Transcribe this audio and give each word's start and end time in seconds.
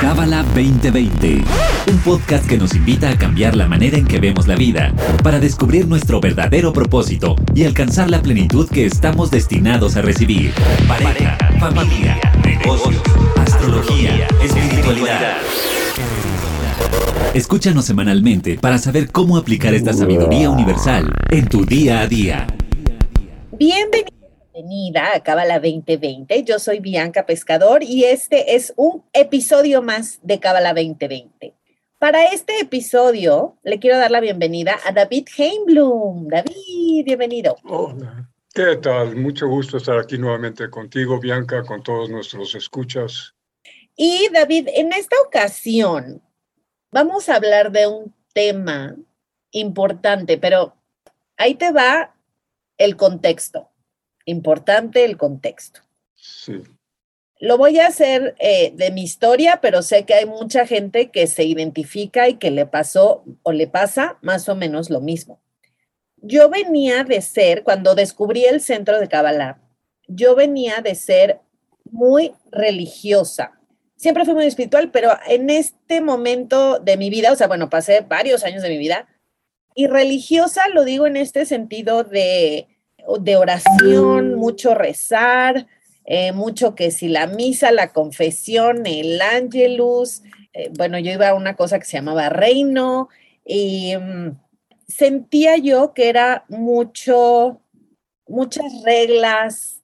Cábala 0.00 0.42
2020, 0.54 1.44
un 1.90 1.98
podcast 1.98 2.44
que 2.46 2.58
nos 2.58 2.74
invita 2.74 3.08
a 3.10 3.16
cambiar 3.16 3.54
la 3.56 3.68
manera 3.68 3.96
en 3.96 4.04
que 4.04 4.18
vemos 4.18 4.48
la 4.48 4.56
vida, 4.56 4.92
para 5.22 5.38
descubrir 5.38 5.86
nuestro 5.86 6.20
verdadero 6.20 6.72
propósito 6.72 7.36
y 7.54 7.64
alcanzar 7.64 8.10
la 8.10 8.20
plenitud 8.20 8.68
que 8.68 8.84
estamos 8.84 9.30
destinados 9.30 9.96
a 9.96 10.02
recibir. 10.02 10.52
Pareja, 10.88 11.38
familia, 11.60 12.18
negocios, 12.44 13.00
astrología, 13.36 14.26
espiritualidad. 14.42 15.36
Escúchanos 17.34 17.84
semanalmente 17.84 18.58
para 18.58 18.78
saber 18.78 19.10
cómo 19.10 19.36
aplicar 19.36 19.72
esta 19.72 19.92
sabiduría 19.92 20.50
universal 20.50 21.12
en 21.30 21.48
tu 21.48 21.64
día 21.64 22.00
a 22.00 22.08
día. 22.08 22.46
Bienvenida 24.54 25.14
a 25.14 25.22
Cábala 25.22 25.60
2020. 25.60 26.44
Yo 26.44 26.58
soy 26.58 26.80
Bianca 26.80 27.24
Pescador 27.24 27.82
y 27.82 28.04
este 28.04 28.54
es 28.54 28.74
un 28.76 29.02
episodio 29.14 29.80
más 29.80 30.18
de 30.22 30.40
Cábala 30.40 30.74
2020. 30.74 31.54
Para 31.98 32.26
este 32.26 32.60
episodio 32.60 33.56
le 33.62 33.78
quiero 33.78 33.96
dar 33.96 34.10
la 34.10 34.20
bienvenida 34.20 34.78
a 34.84 34.92
David 34.92 35.26
Heimblum. 35.38 36.28
David, 36.28 37.04
bienvenido. 37.06 37.56
Hola. 37.64 38.28
¿Qué 38.52 38.76
tal? 38.76 39.16
Mucho 39.16 39.48
gusto 39.48 39.78
estar 39.78 39.98
aquí 39.98 40.18
nuevamente 40.18 40.68
contigo, 40.68 41.18
Bianca, 41.18 41.62
con 41.62 41.82
todos 41.82 42.10
nuestros 42.10 42.54
escuchas. 42.54 43.34
Y 43.96 44.28
David, 44.34 44.68
en 44.74 44.92
esta 44.92 45.16
ocasión 45.26 46.20
vamos 46.90 47.30
a 47.30 47.36
hablar 47.36 47.72
de 47.72 47.86
un 47.86 48.14
tema 48.34 48.96
importante, 49.50 50.36
pero 50.36 50.76
ahí 51.38 51.54
te 51.54 51.72
va 51.72 52.14
el 52.76 52.96
contexto. 52.96 53.71
Importante 54.24 55.04
el 55.04 55.16
contexto. 55.16 55.80
Sí. 56.14 56.62
Lo 57.42 57.58
voy 57.58 57.80
a 57.80 57.88
hacer 57.88 58.36
eh, 58.38 58.72
de 58.76 58.92
mi 58.92 59.02
historia, 59.02 59.58
pero 59.60 59.82
sé 59.82 60.04
que 60.04 60.14
hay 60.14 60.26
mucha 60.26 60.64
gente 60.64 61.10
que 61.10 61.26
se 61.26 61.42
identifica 61.42 62.28
y 62.28 62.34
que 62.34 62.52
le 62.52 62.66
pasó 62.66 63.24
o 63.42 63.50
le 63.50 63.66
pasa 63.66 64.16
más 64.22 64.48
o 64.48 64.54
menos 64.54 64.90
lo 64.90 65.00
mismo. 65.00 65.40
Yo 66.18 66.48
venía 66.48 67.02
de 67.02 67.20
ser, 67.20 67.64
cuando 67.64 67.96
descubrí 67.96 68.44
el 68.44 68.60
centro 68.60 69.00
de 69.00 69.08
Kabbalah, 69.08 69.60
yo 70.06 70.36
venía 70.36 70.82
de 70.82 70.94
ser 70.94 71.40
muy 71.90 72.32
religiosa. 72.52 73.58
Siempre 73.96 74.24
fui 74.24 74.34
muy 74.34 74.46
espiritual, 74.46 74.92
pero 74.92 75.10
en 75.26 75.50
este 75.50 76.00
momento 76.00 76.78
de 76.78 76.96
mi 76.96 77.10
vida, 77.10 77.32
o 77.32 77.36
sea, 77.36 77.48
bueno, 77.48 77.68
pasé 77.68 78.02
varios 78.02 78.44
años 78.44 78.62
de 78.62 78.68
mi 78.68 78.78
vida, 78.78 79.08
y 79.74 79.88
religiosa 79.88 80.68
lo 80.68 80.84
digo 80.84 81.08
en 81.08 81.16
este 81.16 81.44
sentido 81.44 82.04
de, 82.04 82.68
de 83.20 83.36
oración, 83.36 84.34
mucho 84.34 84.74
rezar, 84.74 85.66
eh, 86.04 86.32
mucho 86.32 86.74
que 86.74 86.90
si 86.90 87.08
la 87.08 87.26
misa, 87.26 87.70
la 87.72 87.92
confesión, 87.92 88.86
el 88.86 89.20
ángelus, 89.20 90.22
eh, 90.52 90.70
bueno, 90.76 90.98
yo 90.98 91.12
iba 91.12 91.28
a 91.28 91.34
una 91.34 91.56
cosa 91.56 91.78
que 91.78 91.84
se 91.84 91.96
llamaba 91.96 92.28
reino 92.28 93.08
y 93.44 93.94
mm, 93.96 94.36
sentía 94.88 95.56
yo 95.56 95.94
que 95.94 96.08
era 96.08 96.44
mucho, 96.48 97.60
muchas 98.26 98.82
reglas, 98.84 99.82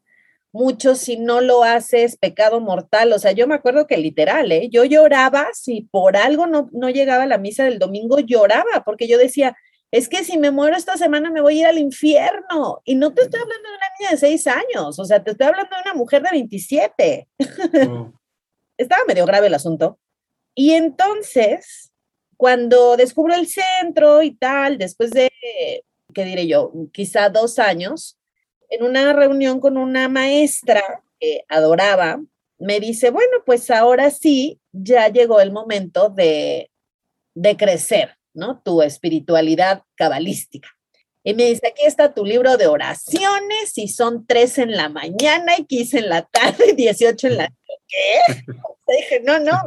mucho 0.52 0.94
si 0.94 1.16
no 1.16 1.41
lo 1.41 1.62
haces, 1.62 2.16
pecado 2.16 2.61
mortal. 2.61 3.12
O 3.12 3.19
sea, 3.19 3.33
yo 3.33 3.46
me 3.46 3.55
acuerdo 3.55 3.86
que 3.86 3.96
literal, 3.96 4.50
¿eh? 4.50 4.69
yo 4.70 4.84
lloraba, 4.84 5.48
si 5.52 5.83
por 5.83 6.16
algo 6.16 6.46
no, 6.46 6.69
no 6.72 6.91
llegaba 6.91 7.22
a 7.24 7.27
la 7.27 7.39
misa 7.39 7.64
del 7.64 7.78
domingo, 7.78 8.19
lloraba, 8.19 8.83
porque 8.84 9.06
yo 9.06 9.19
decía, 9.19 9.56
es 9.91 10.08
que 10.08 10.25
si 10.25 10.39
me 10.39 10.50
muero 10.50 10.77
esta 10.77 10.97
semana 10.97 11.31
me 11.31 11.41
voy 11.41 11.58
a 11.58 11.61
ir 11.61 11.67
al 11.67 11.78
infierno. 11.78 12.83
Y 12.84 12.94
no 12.94 13.14
te 13.14 13.22
estoy 13.22 13.41
hablando 13.41 13.69
de 13.69 13.77
una 13.77 13.86
niña 13.98 14.11
de 14.11 14.17
seis 14.17 14.47
años, 14.47 14.98
o 14.98 15.05
sea, 15.05 15.22
te 15.22 15.30
estoy 15.30 15.47
hablando 15.47 15.75
de 15.75 15.83
una 15.83 15.95
mujer 15.95 16.22
de 16.22 16.30
27. 16.30 17.28
Oh, 17.89 18.12
Estaba 18.77 19.03
medio 19.06 19.27
grave 19.27 19.47
el 19.48 19.55
asunto. 19.55 19.98
Y 20.55 20.72
entonces, 20.72 21.91
cuando 22.36 22.97
descubro 22.97 23.34
el 23.34 23.48
centro 23.48 24.22
y 24.22 24.34
tal, 24.34 24.78
después 24.78 25.11
de, 25.11 25.30
¿qué 26.14 26.24
diré 26.24 26.46
yo? 26.46 26.73
Quizá 26.92 27.29
dos 27.29 27.58
años, 27.58 28.18
en 28.68 28.85
una 28.85 29.12
reunión 29.12 29.61
con 29.61 29.77
una 29.77 30.08
maestra 30.08 31.02
que 31.18 31.45
adoraba, 31.48 32.20
me 32.58 32.80
dice, 32.80 33.11
bueno, 33.11 33.39
pues 33.46 33.70
ahora 33.70 34.11
sí, 34.11 34.61
ya 34.73 35.08
llegó 35.08 35.41
el 35.41 35.52
momento 35.52 36.08
de, 36.08 36.70
de 37.35 37.57
crecer. 37.57 38.17
¿No? 38.38 38.62
Tu 38.62 38.80
espiritualidad 38.82 39.82
cabalística. 39.96 40.68
Y 41.24 41.34
me 41.34 41.44
dice, 41.44 41.66
aquí 41.66 41.84
está 41.84 42.14
tu 42.14 42.24
libro 42.24 42.56
de 42.56 42.68
oraciones 42.68 43.76
y 43.76 43.88
son 43.88 44.26
tres 44.26 44.56
en 44.56 44.76
la 44.76 44.88
mañana 44.88 45.58
y 45.58 45.66
15 45.66 45.98
en 45.98 46.08
la 46.08 46.22
tarde 46.22 46.70
y 46.70 46.72
18 46.74 47.26
en 47.26 47.36
la 47.36 47.48
¿Qué? 47.88 48.44
Dije, 48.86 49.20
no, 49.24 49.38
no. 49.38 49.60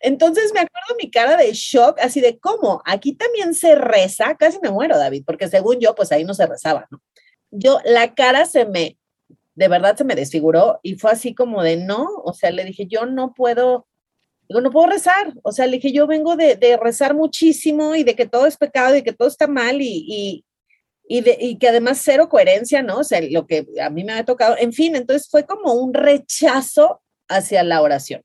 Entonces 0.00 0.52
me 0.54 0.60
acuerdo 0.60 0.96
mi 1.00 1.10
cara 1.10 1.36
de 1.36 1.52
shock, 1.52 2.00
así 2.00 2.20
de 2.20 2.38
cómo, 2.38 2.82
aquí 2.86 3.12
también 3.12 3.54
se 3.54 3.74
reza, 3.74 4.34
casi 4.36 4.58
me 4.60 4.70
muero, 4.70 4.96
David, 4.96 5.24
porque 5.26 5.48
según 5.48 5.78
yo, 5.78 5.94
pues 5.94 6.10
ahí 6.10 6.24
no 6.24 6.32
se 6.32 6.46
rezaba, 6.46 6.86
¿no? 6.90 7.02
Yo, 7.50 7.80
la 7.84 8.14
cara 8.14 8.46
se 8.46 8.64
me, 8.64 8.98
de 9.54 9.68
verdad 9.68 9.96
se 9.96 10.04
me 10.04 10.14
desfiguró 10.14 10.80
y 10.82 10.94
fue 10.94 11.10
así 11.10 11.34
como 11.34 11.62
de 11.62 11.76
no, 11.76 12.08
o 12.24 12.32
sea, 12.32 12.50
le 12.50 12.64
dije, 12.64 12.86
yo 12.86 13.04
no 13.04 13.34
puedo, 13.34 13.86
Digo, 14.50 14.60
no 14.62 14.72
puedo 14.72 14.88
rezar. 14.88 15.32
O 15.44 15.52
sea, 15.52 15.66
le 15.66 15.76
dije, 15.76 15.92
yo 15.92 16.08
vengo 16.08 16.34
de, 16.34 16.76
rezar 16.82 17.14
muchísimo 17.14 17.94
y 17.94 18.02
de 18.02 18.16
que 18.16 18.26
todo 18.26 18.46
es 18.46 18.56
pecado 18.56 18.96
y 18.96 19.04
que 19.04 19.12
todo 19.12 19.28
está 19.28 19.46
mal 19.46 19.80
y, 19.80 20.04
y, 20.08 20.44
y, 21.06 21.20
de, 21.20 21.36
y 21.40 21.56
que 21.56 21.68
además 21.68 22.00
cero 22.02 22.28
coherencia, 22.28 22.82
¿no? 22.82 22.98
O 22.98 23.04
sea, 23.04 23.20
lo 23.30 23.46
que 23.46 23.64
a 23.80 23.90
mí 23.90 24.02
me 24.02 24.12
ha 24.12 24.24
tocado. 24.24 24.56
En 24.58 24.72
fin, 24.72 24.96
entonces 24.96 25.28
fue 25.30 25.46
como 25.46 25.74
un 25.74 25.94
rechazo 25.94 27.00
hacia 27.28 27.62
la 27.62 27.80
oración. 27.80 28.24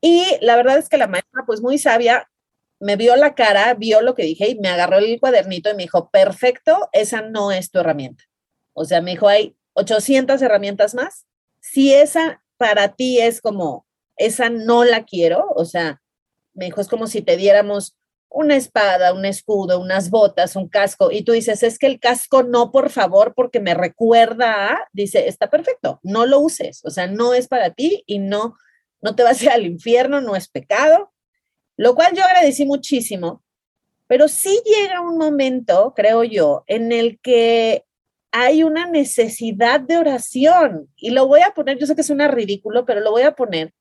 Y 0.00 0.24
la 0.40 0.56
verdad 0.56 0.78
es 0.78 0.88
que 0.88 0.96
la 0.96 1.06
maestra, 1.06 1.44
pues 1.46 1.60
muy 1.60 1.76
sabia, 1.76 2.30
me 2.80 2.96
vio 2.96 3.14
la 3.16 3.34
cara, 3.34 3.74
vio 3.74 4.00
lo 4.00 4.14
que 4.14 4.22
dije 4.22 4.48
y 4.48 4.58
me 4.58 4.68
agarró 4.68 4.96
el 4.96 5.20
cuadernito 5.20 5.68
y 5.68 5.74
me 5.74 5.82
dijo, 5.82 6.08
perfecto, 6.08 6.88
esa 6.92 7.20
no 7.20 7.52
es 7.52 7.70
tu 7.70 7.80
herramienta. 7.80 8.24
O 8.72 8.86
sea, 8.86 9.02
me 9.02 9.10
dijo, 9.10 9.28
hay 9.28 9.54
800 9.74 10.40
herramientas 10.40 10.94
más. 10.94 11.26
Si 11.60 11.92
esa 11.92 12.42
para 12.56 12.94
ti 12.94 13.20
es 13.20 13.42
como 13.42 13.85
esa 14.16 14.50
no 14.50 14.84
la 14.84 15.04
quiero, 15.04 15.46
o 15.54 15.64
sea, 15.64 16.00
me 16.54 16.66
dijo, 16.66 16.80
es 16.80 16.88
como 16.88 17.06
si 17.06 17.22
te 17.22 17.36
diéramos 17.36 17.96
una 18.28 18.56
espada, 18.56 19.12
un 19.12 19.24
escudo, 19.24 19.80
unas 19.80 20.10
botas, 20.10 20.56
un 20.56 20.68
casco, 20.68 21.10
y 21.10 21.22
tú 21.22 21.32
dices, 21.32 21.62
es 21.62 21.78
que 21.78 21.86
el 21.86 22.00
casco 22.00 22.42
no, 22.42 22.70
por 22.70 22.90
favor, 22.90 23.34
porque 23.34 23.60
me 23.60 23.74
recuerda 23.74 24.72
a, 24.72 24.88
dice, 24.92 25.28
está 25.28 25.48
perfecto, 25.48 26.00
no 26.02 26.26
lo 26.26 26.40
uses, 26.40 26.82
o 26.84 26.90
sea, 26.90 27.06
no 27.06 27.34
es 27.34 27.48
para 27.48 27.70
ti 27.70 28.02
y 28.06 28.18
no, 28.18 28.56
no 29.00 29.14
te 29.14 29.22
vas 29.22 29.40
a 29.40 29.44
ir 29.44 29.50
al 29.50 29.66
infierno, 29.66 30.20
no 30.20 30.36
es 30.36 30.48
pecado, 30.48 31.12
lo 31.76 31.94
cual 31.94 32.14
yo 32.14 32.24
agradecí 32.24 32.66
muchísimo, 32.66 33.42
pero 34.06 34.28
sí 34.28 34.60
llega 34.64 35.00
un 35.00 35.18
momento, 35.18 35.92
creo 35.94 36.24
yo, 36.24 36.64
en 36.66 36.92
el 36.92 37.18
que 37.20 37.84
hay 38.32 38.64
una 38.64 38.86
necesidad 38.86 39.80
de 39.80 39.96
oración, 39.96 40.90
y 40.96 41.10
lo 41.10 41.26
voy 41.26 41.40
a 41.40 41.52
poner, 41.52 41.78
yo 41.78 41.86
sé 41.86 41.96
que 41.96 42.02
suena 42.02 42.28
ridículo, 42.28 42.84
pero 42.84 43.00
lo 43.00 43.12
voy 43.12 43.22
a 43.22 43.32
poner 43.32 43.72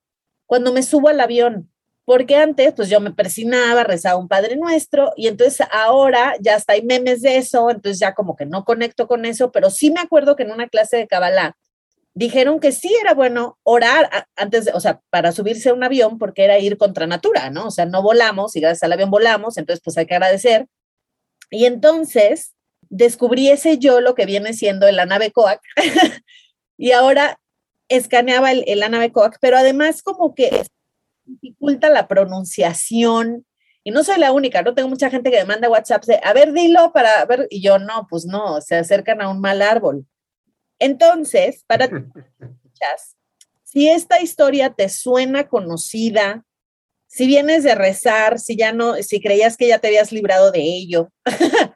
cuando 0.45 0.73
me 0.73 0.83
subo 0.83 1.09
al 1.09 1.19
avión, 1.19 1.71
porque 2.05 2.35
antes 2.35 2.73
pues 2.75 2.89
yo 2.89 2.99
me 2.99 3.11
persinaba, 3.11 3.83
rezaba 3.83 4.19
un 4.19 4.27
Padre 4.27 4.55
Nuestro 4.55 5.11
y 5.15 5.27
entonces 5.27 5.65
ahora 5.71 6.35
ya 6.39 6.55
hasta 6.55 6.73
hay 6.73 6.83
memes 6.83 7.21
de 7.21 7.37
eso, 7.37 7.69
entonces 7.69 7.99
ya 7.99 8.13
como 8.13 8.35
que 8.35 8.45
no 8.45 8.63
conecto 8.63 9.07
con 9.07 9.25
eso, 9.25 9.51
pero 9.51 9.69
sí 9.71 9.91
me 9.91 9.99
acuerdo 9.99 10.35
que 10.35 10.43
en 10.43 10.51
una 10.51 10.69
clase 10.69 10.97
de 10.97 11.07
Kabbalah 11.07 11.55
dijeron 12.13 12.59
que 12.59 12.71
sí 12.71 12.95
era 13.01 13.13
bueno 13.13 13.59
orar 13.63 14.09
antes 14.35 14.65
de, 14.65 14.71
o 14.71 14.79
sea, 14.79 15.01
para 15.09 15.31
subirse 15.31 15.69
a 15.69 15.73
un 15.73 15.83
avión 15.83 16.17
porque 16.17 16.45
era 16.45 16.59
ir 16.59 16.77
contra 16.77 17.07
natura, 17.07 17.49
¿no? 17.49 17.67
O 17.67 17.71
sea, 17.71 17.85
no 17.85 18.01
volamos 18.01 18.55
y 18.55 18.61
gracias 18.61 18.83
al 18.83 18.93
avión 18.93 19.11
volamos, 19.11 19.57
entonces 19.57 19.81
pues 19.83 19.97
hay 19.97 20.05
que 20.05 20.15
agradecer. 20.15 20.67
Y 21.51 21.65
entonces 21.65 22.53
descubrí 22.89 23.49
ese 23.49 23.77
yo 23.79 23.99
lo 23.99 24.15
que 24.15 24.25
viene 24.25 24.53
siendo 24.53 24.87
en 24.87 24.95
la 24.95 25.05
nave 25.05 25.31
Coac 25.31 25.61
y 26.77 26.91
ahora 26.91 27.39
escaneaba 27.89 28.51
el, 28.51 28.63
el 28.67 29.11
Coac, 29.11 29.37
pero 29.39 29.57
además 29.57 30.01
como 30.01 30.35
que 30.35 30.63
dificulta 31.25 31.89
la 31.89 32.07
pronunciación. 32.07 33.45
Y 33.83 33.91
no 33.91 34.03
soy 34.03 34.19
la 34.19 34.31
única, 34.31 34.63
¿no? 34.63 34.73
Tengo 34.73 34.89
mucha 34.89 35.11
gente 35.11 35.29
que 35.29 35.37
me 35.37 35.45
manda 35.45 35.69
WhatsApp 35.69 36.05
de, 36.05 36.19
a 36.23 36.33
ver, 36.33 36.53
dilo 36.53 36.91
para 36.91 37.23
ver, 37.25 37.47
y 37.51 37.61
yo 37.61 37.77
no, 37.77 38.07
pues 38.09 38.25
no, 38.25 38.59
se 38.61 38.75
acercan 38.75 39.21
a 39.21 39.29
un 39.29 39.39
mal 39.39 39.61
árbol. 39.61 40.05
Entonces, 40.79 41.63
para 41.67 41.87
ti, 41.87 41.95
si 43.63 43.87
esta 43.87 44.21
historia 44.21 44.73
te 44.73 44.89
suena 44.89 45.47
conocida, 45.47 46.43
si 47.07 47.27
vienes 47.27 47.63
de 47.63 47.75
rezar, 47.75 48.39
si 48.39 48.57
ya 48.57 48.73
no, 48.73 48.95
si 48.95 49.21
creías 49.21 49.55
que 49.55 49.67
ya 49.67 49.79
te 49.79 49.87
habías 49.87 50.11
librado 50.11 50.51
de 50.51 50.61
ello, 50.61 51.11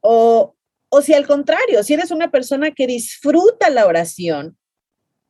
o, 0.00 0.54
o 0.88 1.02
si 1.02 1.14
al 1.14 1.26
contrario, 1.26 1.82
si 1.82 1.94
eres 1.94 2.12
una 2.12 2.30
persona 2.30 2.70
que 2.70 2.86
disfruta 2.86 3.70
la 3.70 3.86
oración, 3.86 4.56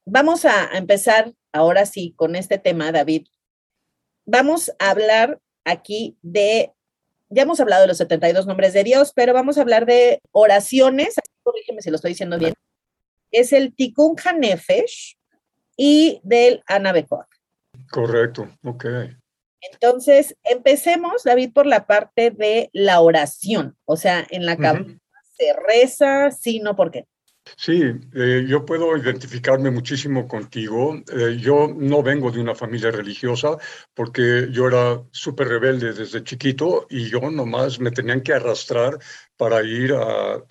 vamos 0.04 0.44
a 0.44 0.76
empezar 0.76 1.32
ahora 1.52 1.86
sí 1.86 2.14
con 2.16 2.36
este 2.36 2.58
tema, 2.58 2.92
David. 2.92 3.26
Vamos 4.26 4.72
a 4.78 4.90
hablar 4.90 5.40
aquí 5.64 6.16
de, 6.22 6.72
ya 7.28 7.42
hemos 7.42 7.60
hablado 7.60 7.82
de 7.82 7.88
los 7.88 7.98
72 7.98 8.46
nombres 8.46 8.72
de 8.72 8.84
Dios, 8.84 9.12
pero 9.14 9.34
vamos 9.34 9.58
a 9.58 9.62
hablar 9.62 9.86
de 9.86 10.20
oraciones, 10.32 11.14
corrígeme 11.42 11.82
si 11.82 11.90
lo 11.90 11.96
estoy 11.96 12.12
diciendo 12.12 12.38
bien, 12.38 12.54
es 13.30 13.52
el 13.52 13.74
Tikkun 13.74 14.16
HaNefesh, 14.22 15.16
y 15.76 16.20
del 16.22 16.62
Anabecoa. 16.66 17.28
Correcto, 17.90 18.48
ok. 18.64 18.86
Entonces, 19.72 20.36
empecemos, 20.44 21.24
David, 21.24 21.52
por 21.52 21.66
la 21.66 21.86
parte 21.86 22.30
de 22.30 22.70
la 22.72 23.00
oración. 23.00 23.76
O 23.84 23.96
sea, 23.96 24.26
en 24.30 24.46
la 24.46 24.56
cabeza 24.56 24.98
se 25.36 25.52
reza, 25.66 26.30
sí, 26.30 26.60
no, 26.60 26.76
¿por 26.76 26.90
qué? 26.90 27.06
Sí, 27.56 27.82
eh, 28.14 28.44
yo 28.48 28.64
puedo 28.64 28.96
identificarme 28.96 29.70
muchísimo 29.70 30.26
contigo. 30.26 30.96
Eh, 31.12 31.36
yo 31.38 31.68
no 31.76 32.02
vengo 32.02 32.30
de 32.30 32.40
una 32.40 32.54
familia 32.54 32.90
religiosa 32.90 33.56
porque 33.92 34.48
yo 34.50 34.66
era 34.68 35.02
súper 35.10 35.48
rebelde 35.48 35.92
desde 35.92 36.24
chiquito 36.24 36.86
y 36.88 37.08
yo 37.10 37.20
nomás 37.30 37.78
me 37.80 37.90
tenían 37.90 38.22
que 38.22 38.32
arrastrar 38.32 38.98
para 39.36 39.62
ir 39.62 39.92
a... 39.92 40.42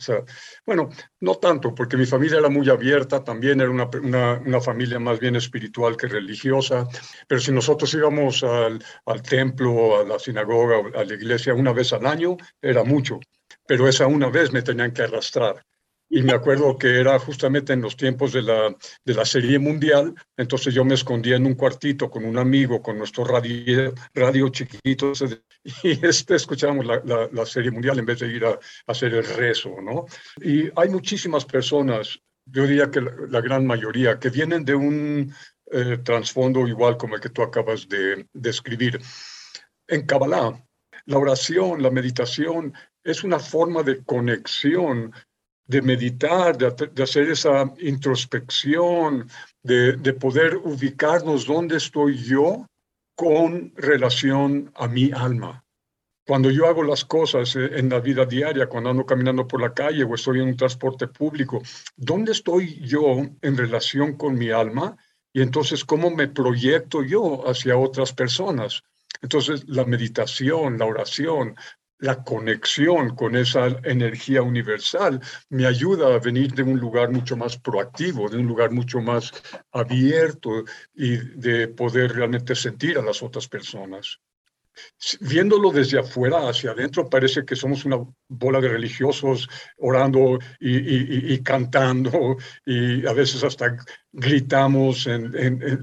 bueno, 0.65 0.89
no 1.21 1.35
tanto, 1.35 1.73
porque 1.73 1.97
mi 1.97 2.05
familia 2.05 2.39
era 2.39 2.49
muy 2.49 2.69
abierta, 2.69 3.23
también 3.23 3.61
era 3.61 3.69
una, 3.71 3.89
una, 4.01 4.33
una, 4.45 4.61
familia 4.61 4.99
más 4.99 5.19
bien 5.19 5.35
espiritual 5.35 5.95
que 5.97 6.07
religiosa, 6.07 6.87
pero 7.27 7.39
si 7.41 7.51
nosotros 7.51 7.93
íbamos 7.93 8.43
al, 8.43 8.83
al 9.05 9.21
templo, 9.21 9.99
a 9.99 10.03
la 10.03 10.19
sinagoga, 10.19 10.99
a 10.99 11.03
la 11.03 11.13
iglesia 11.13 11.53
una 11.53 11.71
vez 11.73 11.93
al 11.93 12.05
año, 12.05 12.35
era 12.61 12.83
mucho, 12.83 13.19
pero 13.65 13.87
esa 13.87 14.05
una 14.07 14.29
vez 14.29 14.51
me 14.51 14.61
tenían 14.61 14.91
que 14.91 15.03
arrastrar 15.03 15.65
y 16.15 16.21
me 16.21 16.33
acuerdo 16.33 16.77
que 16.77 16.99
era 16.99 17.17
justamente 17.17 17.73
en 17.73 17.81
los 17.81 17.97
tiempos 17.97 18.33
de 18.33 18.43
la, 18.43 18.75
de 19.03 19.13
la 19.15 19.25
serie 19.25 19.57
mundial, 19.57 20.13
entonces 20.37 20.71
yo 20.71 20.85
me 20.85 20.93
escondía 20.93 21.37
en 21.37 21.47
un 21.47 21.55
cuartito 21.55 22.11
con 22.11 22.23
un 22.23 22.37
amigo, 22.37 22.83
con 22.83 22.99
nuestro 22.99 23.25
radio, 23.25 23.91
radio 24.13 24.49
chiquito, 24.49 25.13
y 25.83 26.05
este, 26.05 26.35
escuchábamos 26.35 26.85
la, 26.85 27.01
la, 27.31 27.45
serie 27.47 27.71
mundial 27.71 27.97
en 27.97 28.05
vez 28.05 28.19
de 28.19 28.27
ir 28.27 28.45
a, 28.45 28.59
hacer 28.85 29.15
el 29.15 29.25
rezo, 29.25 29.81
¿no? 29.81 30.05
Y 30.39 30.69
hay 30.75 30.89
muchísimas 30.89 31.45
personas, 31.45 32.19
yo 32.45 32.67
diría 32.67 32.91
que 32.91 33.01
la, 33.01 33.41
gran 33.41 33.65
mayoría, 33.65 34.19
que 34.19 34.29
vienen 34.29 34.63
de 34.63 34.75
un 34.75 35.33
eh, 35.71 35.97
trasfondo 36.03 36.67
igual 36.67 36.95
como 36.95 37.15
el 37.15 37.21
que 37.21 37.29
tú 37.29 37.41
acabas 37.41 37.89
de 37.89 38.27
describir. 38.33 39.01
en 39.87 40.05
Kabbalah, 40.05 40.63
la 41.05 41.17
oración, 41.17 41.81
la 41.81 41.89
meditación, 41.89 42.71
es 43.03 43.23
una 43.23 43.39
forma 43.39 43.81
de 43.81 44.03
conexión 44.03 45.11
de 45.65 45.81
meditar, 45.81 46.57
de, 46.57 47.03
hacer 47.03 47.29
esa 47.29 47.73
introspección, 47.79 49.29
de, 49.61 49.93
de, 49.93 50.13
poder 50.13 50.57
ubicarnos 50.57 51.45
dónde 51.45 51.77
estoy 51.77 52.17
yo 52.17 52.65
con 53.15 53.73
relación 53.75 54.71
a 54.75 54.87
mi 54.87 55.11
alma. 55.11 55.63
Cuando 56.25 56.49
yo 56.49 56.67
hago 56.67 56.83
las 56.83 57.03
cosas 57.03 57.55
eh, 57.55 57.69
en 57.73 57.89
la 57.89 57.99
vida 57.99 58.25
diaria, 58.25 58.67
cuando 58.67 58.89
ando 58.89 59.05
caminando 59.05 59.47
por 59.47 59.61
la 59.61 59.73
calle 59.73 60.03
o 60.03 60.15
estoy 60.15 60.39
en 60.39 60.47
un 60.47 60.57
transporte 60.57 61.07
público, 61.07 61.61
¿dónde 61.97 62.31
estoy 62.31 62.79
yo 62.81 63.17
en 63.41 63.57
relación 63.57 64.15
con 64.15 64.35
mi 64.35 64.49
alma? 64.49 64.97
Y 65.33 65.41
entonces, 65.41 65.83
¿cómo 65.83 66.11
me 66.11 66.27
proyecto 66.27 67.03
yo 67.03 67.47
hacia 67.47 67.77
otras 67.77 68.13
personas? 68.13 68.83
Entonces, 69.21 69.67
la 69.67 69.83
meditación, 69.85 70.77
la 70.77 70.85
oración, 70.85 71.55
la 72.03 72.21
conexión 72.21 73.15
con 73.15 73.33
esa 73.37 73.67
energía 73.83 74.41
universal 74.41 75.21
me 75.49 75.65
ayuda 75.65 76.13
a 76.13 76.19
venir 76.19 76.51
de 76.53 76.61
un 76.61 76.77
lugar 76.77 77.09
mucho 77.09 77.37
más 77.37 77.57
proactivo, 77.57 78.29
de 78.29 78.37
un 78.37 78.45
lugar 78.45 78.71
mucho 78.71 78.99
más 78.99 79.31
abierto 79.71 80.65
y 80.93 81.15
de 81.15 81.69
poder 81.69 82.11
realmente 82.11 82.55
sentir 82.55 82.97
a 82.97 83.01
las 83.01 83.23
otras 83.23 83.47
personas. 83.47 84.19
Viéndolo 85.21 85.71
desde 85.71 85.99
afuera 85.99 86.49
hacia 86.49 86.71
adentro, 86.71 87.09
parece 87.09 87.45
que 87.45 87.55
somos 87.55 87.85
una 87.85 87.99
bola 88.27 88.59
de 88.59 88.67
religiosos 88.67 89.47
orando 89.77 90.39
y, 90.59 91.37
cantando 91.41 92.35
y 92.65 93.07
a 93.07 93.13
veces 93.13 93.45
hasta 93.45 93.77
gritamos 94.11 95.07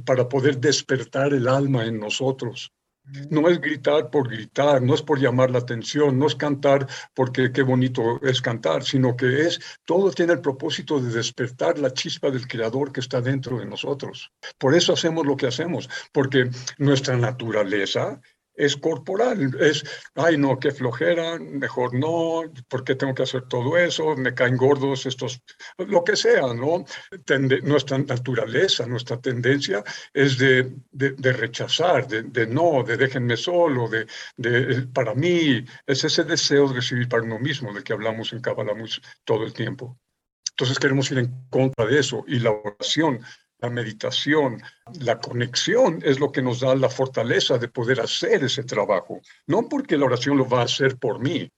para 0.05 0.29
poder 0.29 0.59
despertar 0.59 1.33
el 1.33 1.49
alma 1.49 1.87
en 1.87 1.99
nosotros. 1.99 2.71
No 3.31 3.49
es 3.49 3.61
gritar 3.61 4.11
por 4.11 4.29
gritar, 4.29 4.83
no 4.83 4.95
es 4.95 5.03
por 5.03 5.19
llamar 5.19 5.51
la 5.51 5.59
atención, 5.59 6.19
no 6.19 6.27
es 6.27 6.35
cantar 6.35 6.87
porque 7.15 7.53
qué 7.53 7.63
bonito 7.63 8.21
es 8.23 8.41
cantar, 8.41 8.85
sino 8.85 9.17
que 9.17 9.43
es, 9.43 9.61
todo 9.85 10.11
tiene 10.11 10.35
el 10.35 10.41
propósito 10.41 11.01
de 11.01 11.13
despertar 11.13 11.79
la 11.79 11.93
chispa 11.93 12.31
del 12.31 12.47
creador 12.47 12.93
que 12.93 13.01
está 13.01 13.21
dentro 13.21 13.59
de 13.59 13.67
nosotros. 13.67 14.33
Por 14.59 14.75
eso 14.75 14.93
hacemos 14.93 15.27
lo 15.27 15.37
que 15.37 15.47
hacemos, 15.47 15.89
porque 16.13 16.51
nuestra 16.79 17.17
naturaleza 17.17 18.21
es 18.61 18.77
corporal, 18.77 19.57
es, 19.61 19.85
ay 20.15 20.37
no, 20.37 20.59
qué 20.59 20.71
flojera, 20.71 21.39
mejor 21.39 21.95
no, 21.95 22.43
¿por 22.69 22.85
qué 22.85 22.95
tengo 22.95 23.15
que 23.15 23.23
hacer 23.23 23.43
todo 23.49 23.77
eso? 23.77 24.17
Me 24.17 24.35
caen 24.35 24.57
gordos 24.57 25.07
estos, 25.07 25.43
lo 25.79 26.05
que 26.05 26.17
sea, 26.17 26.53
¿no? 26.55 26.85
nuestra 27.63 27.99
naturaleza, 27.99 28.87
nuestra 28.87 29.21
tendencia 29.21 29.83
es 30.13 30.39
de, 30.39 30.73
de, 30.91 31.33
rechazar, 31.33 32.07
de, 32.07 32.23
de, 32.23 32.47
no, 32.47 32.83
de 32.83 32.97
déjenme 32.97 33.37
solo, 33.37 33.89
de, 33.89 34.07
de, 34.37 34.87
para 34.93 35.15
mí, 35.15 35.65
es 35.87 36.05
ese 36.05 36.25
deseo 36.25 36.69
de 36.69 36.75
recibir 36.75 37.09
para 37.09 37.23
uno 37.23 37.39
mismo, 37.39 37.73
del 37.73 37.85
que 37.85 37.93
hablamos 37.93 38.33
en 38.33 38.41
Kabbalah 38.41 38.75
todo 39.25 39.45
el 39.45 39.53
tiempo. 39.53 39.99
Entonces 40.51 40.79
queremos 40.79 41.11
ir 41.11 41.19
en 41.19 41.47
contra 41.49 41.87
de 41.87 41.99
eso 41.99 42.25
y 42.27 42.39
la 42.39 42.51
oración 42.51 43.21
la 43.61 43.71
meditación, 43.71 44.63
la 45.01 45.21
conexión 45.21 46.01
es 46.03 46.19
lo 46.19 46.33
que 46.33 46.43
nos 46.43 46.61
da 46.61 46.75
la 46.75 46.89
fortaleza 46.89 47.59
de 47.59 47.69
poder 47.69 48.01
hacer 48.01 48.45
ese 48.45 48.65
trabajo. 48.65 49.21
No 49.47 49.69
porque 49.69 49.97
la 49.97 50.07
oración 50.07 50.39
lo 50.39 50.49
va 50.49 50.61
a 50.61 50.65
hacer 50.65 50.97
por 50.97 51.21
mí. 51.21 51.51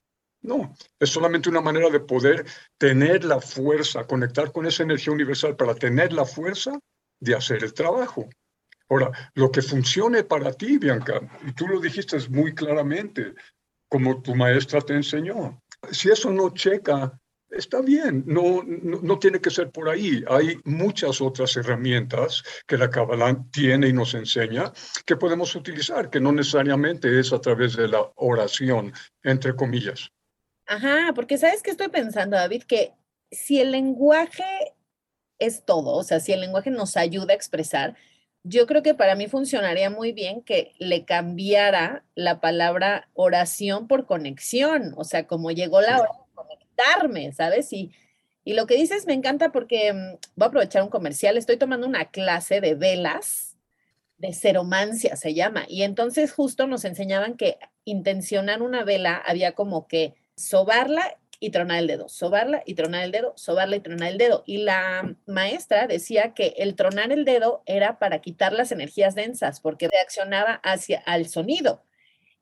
No, 0.43 0.75
es 0.99 1.11
solamente 1.11 1.49
una 1.49 1.61
manera 1.61 1.89
de 1.89 2.01
poder 2.01 2.45
tener 2.77 3.25
la 3.25 3.41
fuerza, 3.41 4.07
conectar 4.07 4.51
con 4.51 4.67
esa 4.67 4.83
energía 4.83 5.13
universal 5.13 5.55
para 5.55 5.75
tener 5.75 6.13
la 6.13 6.25
fuerza 6.25 6.73
de 7.21 7.35
hacer 7.37 7.63
el 7.63 7.73
trabajo. 7.73 8.29
Ahora, 8.89 9.13
lo 9.35 9.53
que 9.53 9.63
funcione 9.63 10.25
para 10.25 10.53
ti, 10.53 10.79
Bianca, 10.79 11.21
y 11.47 11.53
tú 11.53 11.69
lo 11.69 11.81
dijiste 11.81 12.19
muy 12.29 12.55
claramente, 12.55 13.35
como 13.89 14.21
tu 14.21 14.35
maestra 14.35 14.81
te 14.81 14.95
enseñó, 14.95 15.63
si 15.93 16.11
eso 16.11 16.31
no 16.31 16.51
checa 16.51 17.19
está 17.53 17.81
bien, 17.81 18.25
no, 18.27 18.63
no, 18.65 19.19
tiene 19.19 19.41
que 19.41 19.51
ser 19.51 19.71
por 19.71 19.89
ahí. 19.89 20.25
Hay 20.29 20.57
muchas 20.65 21.21
otras 21.21 21.57
herramientas 21.57 22.43
que 22.67 22.79
la 22.79 22.91
Kabbalah 22.91 23.45
tiene 23.53 23.89
y 23.89 23.93
nos 23.93 24.15
enseña 24.15 24.73
que 25.05 25.17
podemos 25.17 25.55
utilizar, 25.55 26.11
que 26.11 26.21
no 26.21 26.33
necesariamente 26.33 27.21
es 27.21 27.33
a 27.33 27.41
través 27.41 27.77
de 27.77 27.89
la 27.89 28.11
oración, 28.17 28.93
entre 29.23 29.55
comillas. 29.55 30.11
Ajá, 30.67 31.13
porque 31.15 31.39
sabes 31.39 31.63
que 31.63 31.71
estoy 31.71 31.89
pensando, 31.89 32.37
David, 32.37 32.63
que 32.63 32.93
si 33.31 33.61
el 33.61 33.73
lenguaje 33.73 34.75
es 35.39 35.65
todo, 35.65 35.97
o 35.97 36.05
sea, 36.05 36.21
si 36.21 36.33
el 36.33 36.41
lenguaje 36.41 36.71
nos 36.71 36.97
ayuda 36.97 37.33
a 37.33 37.37
expresar, 37.37 37.97
yo 38.45 38.67
creo 38.67 38.83
que 38.83 38.95
para 38.95 39.15
mí 39.15 39.29
funcionaría 39.29 39.91
muy 39.91 40.13
bien 40.13 40.43
que 40.43 40.73
le 40.79 41.05
cambiara 41.05 42.05
la 42.15 42.41
palabra 42.41 43.09
oración 43.15 43.87
por 43.87 44.07
conexión, 44.07 44.95
o 44.97 45.05
sea, 45.05 45.27
como 45.27 45.51
llegó 45.51 45.81
la 45.81 46.01
hora 46.01 46.22
¿sabes? 47.33 47.73
Y, 47.73 47.93
y 48.45 48.55
lo 48.55 48.67
que 48.67 48.77
dices 48.77 49.07
me 49.07 49.15
encanta 49.15 49.53
porque 49.53 49.93
mm, 49.93 50.19
voy 50.37 50.45
a 50.45 50.49
aprovechar 50.49 50.83
un 50.83 50.89
comercial, 50.91 51.37
estoy 51.37 51.57
tomando 51.57 51.87
una 51.87 52.11
clase 52.11 52.61
de 52.61 52.75
velas, 52.75 53.57
de 54.19 54.33
ceromancia 54.33 55.17
se 55.17 55.35
llama, 55.35 55.65
y 55.69 55.83
entonces 55.83 56.33
justo 56.33 56.67
nos 56.67 56.85
enseñaban 56.85 57.37
que 57.37 57.59
intencionar 57.85 58.63
una 58.63 58.85
vela 58.85 59.17
había 59.17 59.53
como 59.53 59.89
que 59.89 60.15
sobarla 60.37 61.19
y 61.41 61.51
tronar 61.51 61.81
el 61.81 61.89
dedo, 61.89 62.09
sobarla 62.09 62.63
y 62.65 62.75
tronar 62.75 63.03
el 63.03 63.11
dedo, 63.11 63.33
sobarla 63.37 63.75
y 63.75 63.81
tronar 63.81 64.13
el 64.13 64.19
dedo. 64.19 64.45
Y 64.47 64.59
la 64.59 65.17
maestra 65.27 65.89
decía 65.89 66.35
que 66.35 66.55
el 66.59 66.77
tronar 66.77 67.11
el 67.11 67.25
dedo 67.25 67.65
era 67.67 67.99
para 67.99 68.21
quitar 68.21 68.53
las 68.53 68.71
energías 68.71 69.17
densas 69.17 69.61
porque 69.61 69.89
reaccionaba 69.89 70.61
hacia 70.63 71.01
al 71.01 71.27
sonido. 71.29 71.83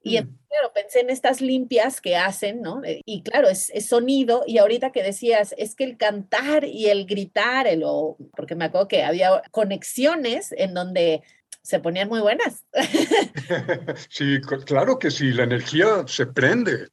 Y 0.03 0.19
mm. 0.19 0.39
claro, 0.49 0.73
pensé 0.75 1.01
en 1.01 1.11
estas 1.11 1.41
limpias 1.41 2.01
que 2.01 2.17
hacen, 2.17 2.63
¿no? 2.63 2.83
Eh, 2.85 3.03
y 3.05 3.23
claro, 3.23 3.49
es, 3.49 3.71
sonido. 3.87 4.45
Y 4.47 4.59
ahorita 4.59 4.93
que 4.93 5.03
decías, 5.03 5.55
es 5.59 5.75
que 5.75 5.85
el 5.85 5.97
cantar 5.97 6.65
y 6.65 6.89
el 6.89 7.07
gritar, 7.07 7.67
el, 7.67 7.83
o, 7.85 8.17
porque 8.37 8.55
me 8.55 8.67
acuerdo 8.67 8.89
que 8.89 9.03
había 9.03 9.43
conexiones 9.51 10.53
en 10.57 10.75
donde 10.75 11.23
se 11.63 11.81
ponían 11.81 12.09
muy 12.09 12.21
buenas. 12.21 12.65
Sí, 14.09 14.41
claro 14.67 14.99
que 14.99 15.11
sí, 15.11 15.33
la 15.33 15.45
energía 15.45 16.05
se 16.07 16.27
prende. 16.27 16.89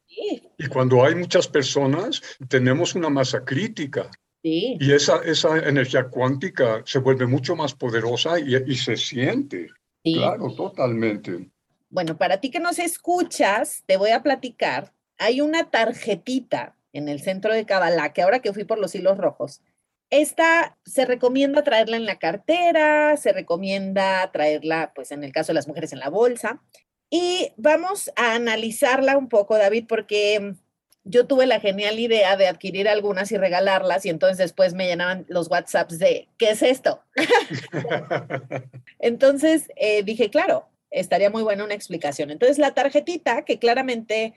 Y 0.57 0.67
cuando 0.67 1.03
hay 1.03 1.15
muchas 1.15 1.47
personas, 1.47 2.21
tenemos 2.49 2.95
una 2.95 3.09
masa 3.09 3.45
crítica. 3.45 4.09
Sí. 4.43 4.77
Y 4.79 4.91
esa, 4.91 5.21
esa 5.23 5.57
energía 5.57 6.09
cuántica 6.09 6.81
se 6.85 6.99
vuelve 6.99 7.27
mucho 7.27 7.55
más 7.55 7.73
poderosa 7.73 8.39
y, 8.39 8.55
y 8.55 8.75
se 8.75 8.97
siente. 8.97 9.67
Sí. 10.03 10.15
Claro, 10.15 10.53
totalmente. 10.55 11.49
Bueno, 11.89 12.17
para 12.17 12.39
ti 12.39 12.51
que 12.51 12.59
nos 12.59 12.79
escuchas, 12.79 13.83
te 13.85 13.97
voy 13.97 14.11
a 14.11 14.23
platicar. 14.23 14.93
Hay 15.17 15.41
una 15.41 15.69
tarjetita 15.69 16.75
en 16.93 17.07
el 17.07 17.21
centro 17.21 17.53
de 17.53 17.65
Kabbalah, 17.65 18.13
que 18.13 18.21
ahora 18.21 18.39
que 18.39 18.53
fui 18.53 18.65
por 18.65 18.77
los 18.77 18.93
hilos 18.95 19.17
rojos, 19.17 19.61
esta 20.09 20.77
se 20.85 21.05
recomienda 21.05 21.63
traerla 21.63 21.97
en 21.97 22.05
la 22.05 22.17
cartera, 22.17 23.17
se 23.17 23.33
recomienda 23.33 24.31
traerla, 24.31 24.93
pues 24.95 25.11
en 25.11 25.23
el 25.23 25.31
caso 25.31 25.47
de 25.47 25.55
las 25.55 25.67
mujeres, 25.67 25.91
en 25.91 25.99
la 25.99 26.09
bolsa. 26.09 26.61
Y 27.09 27.51
vamos 27.57 28.11
a 28.15 28.35
analizarla 28.35 29.17
un 29.17 29.29
poco, 29.29 29.57
David, 29.57 29.85
porque 29.87 30.55
yo 31.03 31.25
tuve 31.25 31.45
la 31.45 31.59
genial 31.59 31.99
idea 31.99 32.35
de 32.35 32.47
adquirir 32.47 32.87
algunas 32.87 33.31
y 33.31 33.37
regalarlas 33.37 34.05
y 34.05 34.09
entonces 34.09 34.37
después 34.37 34.73
me 34.73 34.87
llenaban 34.87 35.25
los 35.29 35.49
WhatsApps 35.49 35.99
de, 35.99 36.27
¿qué 36.37 36.51
es 36.51 36.61
esto? 36.61 37.01
entonces 38.99 39.69
eh, 39.77 40.03
dije, 40.03 40.29
claro, 40.29 40.67
estaría 40.91 41.29
muy 41.29 41.43
buena 41.43 41.63
una 41.63 41.73
explicación. 41.73 42.31
Entonces 42.31 42.57
la 42.57 42.73
tarjetita, 42.73 43.43
que 43.45 43.59
claramente 43.59 44.33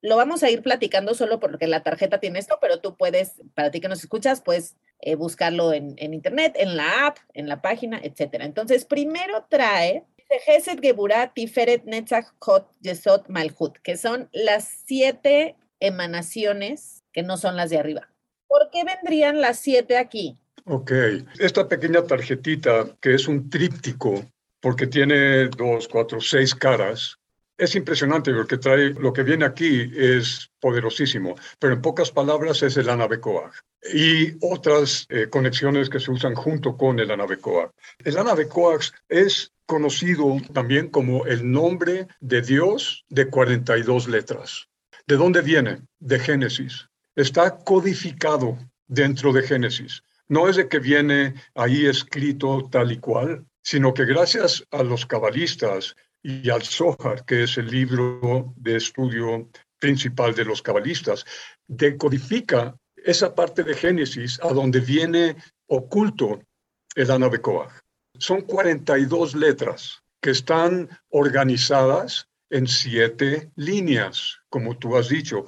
lo 0.00 0.16
vamos 0.16 0.42
a 0.42 0.50
ir 0.50 0.62
platicando 0.62 1.14
solo 1.14 1.40
porque 1.40 1.66
la 1.66 1.82
tarjeta 1.82 2.20
tiene 2.20 2.38
esto, 2.38 2.58
pero 2.60 2.80
tú 2.80 2.96
puedes, 2.96 3.40
para 3.54 3.70
ti 3.70 3.80
que 3.80 3.88
nos 3.88 4.00
escuchas, 4.00 4.42
puedes 4.42 4.76
eh, 5.00 5.14
buscarlo 5.14 5.72
en, 5.72 5.94
en, 5.96 6.12
internet, 6.12 6.54
en 6.58 6.76
la 6.76 7.06
app, 7.06 7.18
en 7.32 7.48
la 7.48 7.62
página, 7.62 8.00
etcétera. 8.02 8.44
Entonces, 8.44 8.84
primero 8.84 9.46
trae 9.48 10.04
Geset 10.44 10.80
Geburat, 10.80 11.32
Tiferet 11.34 11.84
Netzach 11.84 12.26
Hot 12.40 12.70
Yesod 12.80 13.28
Malhut, 13.28 13.78
que 13.82 13.96
son 13.96 14.28
las 14.32 14.82
siete 14.84 15.56
emanaciones 15.80 17.02
que 17.12 17.22
no 17.22 17.36
son 17.36 17.56
las 17.56 17.70
de 17.70 17.78
arriba. 17.78 18.08
¿Por 18.46 18.70
qué 18.70 18.84
vendrían 18.84 19.40
las 19.40 19.58
siete 19.58 19.96
aquí? 19.96 20.36
Ok, 20.66 20.92
esta 21.38 21.68
pequeña 21.68 22.02
tarjetita 22.02 22.96
que 23.00 23.14
es 23.14 23.28
un 23.28 23.50
tríptico, 23.50 24.24
porque 24.64 24.86
tiene 24.86 25.48
dos, 25.48 25.86
cuatro, 25.88 26.22
seis 26.22 26.54
caras, 26.54 27.18
es 27.58 27.74
impresionante 27.74 28.32
porque 28.32 28.56
trae, 28.56 28.94
lo 28.94 29.12
que 29.12 29.22
viene 29.22 29.44
aquí 29.44 29.92
es 29.94 30.50
poderosísimo, 30.58 31.34
pero 31.58 31.74
en 31.74 31.82
pocas 31.82 32.10
palabras 32.10 32.62
es 32.62 32.78
el 32.78 32.88
Anabecoag 32.88 33.52
y 33.92 34.32
otras 34.40 35.04
eh, 35.10 35.28
conexiones 35.28 35.90
que 35.90 36.00
se 36.00 36.10
usan 36.10 36.34
junto 36.34 36.78
con 36.78 36.98
el 36.98 37.10
Anabecoag. 37.10 37.72
El 38.06 38.16
Anabecoag 38.16 38.80
es 39.10 39.52
conocido 39.66 40.38
también 40.54 40.88
como 40.88 41.26
el 41.26 41.52
nombre 41.52 42.08
de 42.20 42.40
Dios 42.40 43.04
de 43.10 43.28
42 43.28 44.08
letras. 44.08 44.70
¿De 45.06 45.16
dónde 45.16 45.42
viene? 45.42 45.82
De 45.98 46.18
Génesis. 46.18 46.88
Está 47.14 47.58
codificado 47.58 48.56
dentro 48.86 49.30
de 49.34 49.42
Génesis. 49.42 50.02
No 50.26 50.48
es 50.48 50.56
de 50.56 50.68
que 50.68 50.78
viene 50.78 51.34
ahí 51.54 51.84
escrito 51.84 52.66
tal 52.72 52.92
y 52.92 52.96
cual, 52.96 53.44
sino 53.64 53.94
que 53.94 54.04
gracias 54.04 54.64
a 54.70 54.82
los 54.82 55.06
cabalistas 55.06 55.96
y 56.22 56.50
al 56.50 56.62
Zohar, 56.62 57.24
que 57.24 57.44
es 57.44 57.56
el 57.58 57.70
libro 57.70 58.52
de 58.56 58.76
estudio 58.76 59.48
principal 59.80 60.34
de 60.34 60.44
los 60.44 60.62
cabalistas, 60.62 61.24
decodifica 61.66 62.76
esa 62.96 63.34
parte 63.34 63.62
de 63.62 63.74
Génesis 63.74 64.38
a 64.42 64.48
donde 64.52 64.80
viene 64.80 65.36
oculto 65.66 66.42
el 66.94 67.10
Anabecoag. 67.10 67.70
Son 68.18 68.42
42 68.42 69.34
letras 69.34 70.02
que 70.20 70.30
están 70.30 70.88
organizadas 71.08 72.28
en 72.50 72.66
siete 72.66 73.50
líneas, 73.56 74.38
como 74.48 74.78
tú 74.78 74.96
has 74.96 75.08
dicho, 75.08 75.44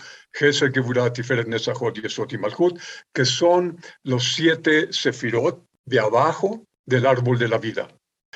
que 3.13 3.25
son 3.25 3.79
los 4.03 4.35
siete 4.35 4.93
sefirot 4.93 5.65
de 5.85 6.01
abajo 6.01 6.65
del 6.85 7.07
árbol 7.07 7.39
de 7.39 7.49
la 7.49 7.59
vida. 7.59 7.89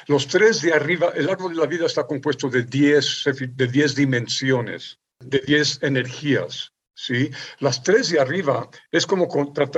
Los 0.07 0.26
tres 0.26 0.62
de 0.62 0.73
arriba, 0.73 1.12
el 1.14 1.28
árbol 1.28 1.54
de 1.54 1.61
la 1.61 1.66
vida 1.66 1.87
está 1.87 2.07
compuesto 2.07 2.49
de 2.49 2.64
diez, 2.64 3.25
de 3.25 3.66
diez 3.66 3.95
dimensiones, 3.95 4.99
de 5.21 5.40
diez 5.40 5.78
energías. 5.83 6.73
¿sí? 6.95 7.30
Las 7.59 7.83
tres 7.83 8.11
de 8.11 8.21
arriba 8.21 8.69
es 8.90 9.07
como, 9.07 9.28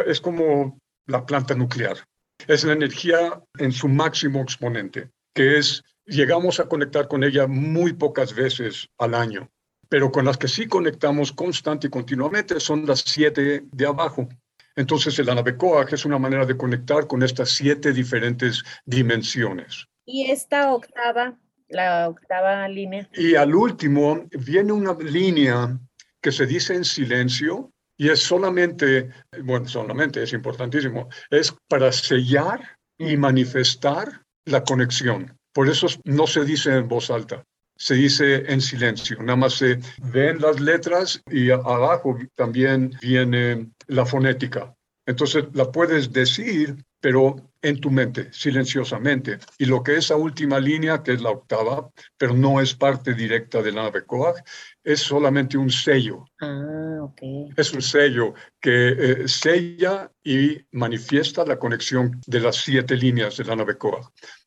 es 0.06 0.20
como 0.20 0.78
la 1.06 1.26
planta 1.26 1.54
nuclear. 1.54 1.98
Es 2.46 2.64
la 2.64 2.72
energía 2.72 3.40
en 3.58 3.72
su 3.72 3.88
máximo 3.88 4.40
exponente, 4.42 5.10
que 5.34 5.58
es, 5.58 5.82
llegamos 6.06 6.58
a 6.58 6.66
conectar 6.66 7.06
con 7.08 7.22
ella 7.22 7.46
muy 7.46 7.92
pocas 7.92 8.34
veces 8.34 8.88
al 8.98 9.14
año, 9.14 9.48
pero 9.88 10.10
con 10.10 10.24
las 10.24 10.38
que 10.38 10.48
sí 10.48 10.66
conectamos 10.66 11.32
constante 11.32 11.86
y 11.86 11.90
continuamente 11.90 12.58
son 12.58 12.86
las 12.86 13.00
siete 13.00 13.64
de 13.70 13.86
abajo. 13.86 14.28
Entonces 14.74 15.18
el 15.18 15.28
Anabecoag 15.28 15.92
es 15.92 16.04
una 16.04 16.18
manera 16.18 16.46
de 16.46 16.56
conectar 16.56 17.06
con 17.06 17.22
estas 17.22 17.50
siete 17.50 17.92
diferentes 17.92 18.64
dimensiones. 18.86 19.86
Y 20.04 20.30
esta 20.30 20.72
octava, 20.72 21.38
la 21.68 22.08
octava 22.08 22.66
línea. 22.68 23.08
Y 23.14 23.34
al 23.34 23.54
último 23.54 24.26
viene 24.32 24.72
una 24.72 24.94
línea 24.94 25.78
que 26.20 26.32
se 26.32 26.46
dice 26.46 26.74
en 26.74 26.84
silencio 26.84 27.72
y 27.96 28.08
es 28.08 28.20
solamente, 28.20 29.10
bueno, 29.44 29.68
solamente 29.68 30.22
es 30.22 30.32
importantísimo, 30.32 31.08
es 31.30 31.54
para 31.68 31.92
sellar 31.92 32.78
y 32.98 33.16
manifestar 33.16 34.22
la 34.44 34.64
conexión. 34.64 35.36
Por 35.52 35.68
eso 35.68 35.86
no 36.04 36.26
se 36.26 36.44
dice 36.44 36.74
en 36.74 36.88
voz 36.88 37.10
alta, 37.10 37.44
se 37.76 37.94
dice 37.94 38.50
en 38.50 38.60
silencio. 38.60 39.18
Nada 39.20 39.36
más 39.36 39.54
se 39.54 39.78
ven 40.12 40.40
las 40.40 40.60
letras 40.60 41.22
y 41.30 41.50
abajo 41.50 42.18
también 42.34 42.92
viene 43.00 43.70
la 43.86 44.06
fonética. 44.06 44.74
Entonces 45.06 45.44
la 45.52 45.70
puedes 45.70 46.12
decir, 46.12 46.76
pero 47.00 47.36
en 47.60 47.80
tu 47.80 47.90
mente, 47.90 48.32
silenciosamente. 48.32 49.38
Y 49.58 49.64
lo 49.64 49.82
que 49.82 49.96
esa 49.96 50.16
última 50.16 50.60
línea, 50.60 51.02
que 51.02 51.12
es 51.12 51.20
la 51.20 51.30
octava, 51.30 51.90
pero 52.16 52.34
no 52.34 52.60
es 52.60 52.74
parte 52.74 53.14
directa 53.14 53.62
del 53.62 53.74
nave 53.74 54.04
Coag, 54.04 54.36
es 54.84 55.00
solamente 55.00 55.58
un 55.58 55.70
sello. 55.70 56.24
Ah, 56.40 56.98
ok. 57.02 57.52
Es 57.56 57.72
un 57.72 57.82
sello 57.82 58.34
que 58.60 58.88
eh, 58.88 59.28
sella 59.28 60.10
y 60.22 60.64
manifiesta 60.72 61.44
la 61.44 61.58
conexión 61.58 62.20
de 62.26 62.40
las 62.40 62.56
siete 62.56 62.96
líneas 62.96 63.36
de 63.36 63.44
la 63.44 63.56
nave. 63.56 63.76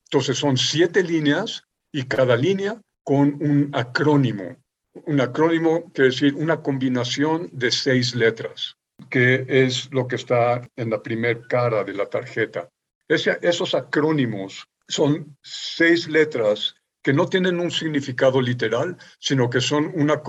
Entonces 0.06 0.38
son 0.38 0.58
siete 0.58 1.04
líneas 1.04 1.64
y 1.92 2.04
cada 2.04 2.36
línea 2.36 2.80
con 3.04 3.38
un 3.42 3.70
acrónimo. 3.74 4.58
Un 5.06 5.20
acrónimo 5.20 5.92
quiere 5.92 6.12
decir 6.12 6.36
una 6.36 6.62
combinación 6.62 7.50
de 7.52 7.72
seis 7.72 8.16
letras, 8.16 8.78
que 9.10 9.46
es 9.48 9.90
lo 9.92 10.08
que 10.08 10.16
está 10.16 10.68
en 10.76 10.90
la 10.90 11.02
primera 11.02 11.42
cara 11.48 11.84
de 11.84 11.94
la 11.94 12.06
tarjeta 12.06 12.70
esos 13.08 13.76
acrónimos 13.76 14.68
son 14.88 15.38
seis 15.42 16.08
letras 16.08 16.76
que 17.02 17.14
no 17.14 17.28
tienen 17.28 17.60
un 17.60 17.70
significado 17.70 18.42
literal, 18.42 18.98
sino 19.20 19.50
que 19.50 19.62
son 19.62 19.92
una 19.94 20.24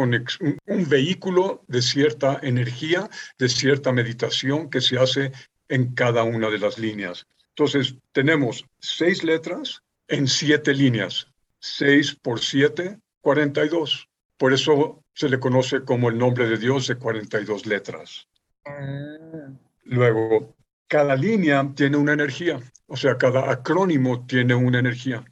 un 0.66 0.88
vehículo 0.88 1.64
de 1.68 1.80
cierta 1.80 2.38
energía, 2.42 3.09
de 3.38 3.49
cierta 3.49 3.92
meditación 3.92 4.68
que 4.68 4.83
se 4.83 4.99
hace 4.99 5.33
en 5.68 5.95
cada 5.95 6.23
una 6.23 6.50
de 6.50 6.59
las 6.59 6.78
líneas. 6.78 7.26
Entonces, 7.49 7.97
tenemos 8.12 8.66
seis 8.78 9.25
letras 9.25 9.83
en 10.09 10.28
siete 10.28 10.75
líneas. 10.75 11.28
Seis 11.59 12.14
por 12.14 12.40
siete, 12.40 12.99
cuarenta 13.23 13.64
y 13.64 13.71
dos. 13.71 14.09
Por 14.37 14.52
eso 14.52 15.02
se 15.14 15.30
le 15.30 15.40
conoce 15.40 15.83
como 15.83 16.11
el 16.11 16.18
nombre 16.18 16.47
de 16.47 16.59
Dios 16.59 16.87
de 16.88 16.97
42 16.97 17.64
letras. 17.64 18.28
Ah. 18.66 19.49
Luego, 19.85 20.56
cada 20.88 21.14
línea 21.14 21.73
tiene 21.75 21.96
una 21.96 22.12
energía, 22.12 22.61
o 22.87 22.96
sea, 22.96 23.16
cada 23.16 23.50
acrónimo 23.50 24.26
tiene 24.26 24.54
una 24.54 24.80
energía. 24.80 25.25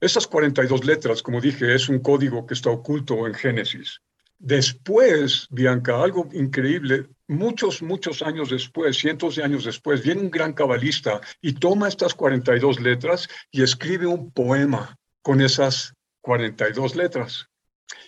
Esas 0.00 0.26
42 0.26 0.84
letras, 0.84 1.22
como 1.22 1.40
dije, 1.40 1.74
es 1.74 1.88
un 1.88 2.00
código 2.00 2.46
que 2.46 2.54
está 2.54 2.70
oculto 2.70 3.26
en 3.26 3.34
Génesis. 3.34 4.00
Después, 4.38 5.46
Bianca, 5.50 6.02
algo 6.02 6.28
increíble, 6.32 7.06
muchos, 7.28 7.82
muchos 7.82 8.22
años 8.22 8.50
después, 8.50 8.96
cientos 8.96 9.36
de 9.36 9.44
años 9.44 9.64
después, 9.64 10.02
viene 10.02 10.22
un 10.22 10.30
gran 10.30 10.54
cabalista 10.54 11.20
y 11.42 11.52
toma 11.52 11.88
estas 11.88 12.14
42 12.14 12.80
letras 12.80 13.28
y 13.50 13.62
escribe 13.62 14.06
un 14.06 14.32
poema 14.32 14.96
con 15.22 15.42
esas 15.42 15.94
42 16.22 16.96
letras. 16.96 17.48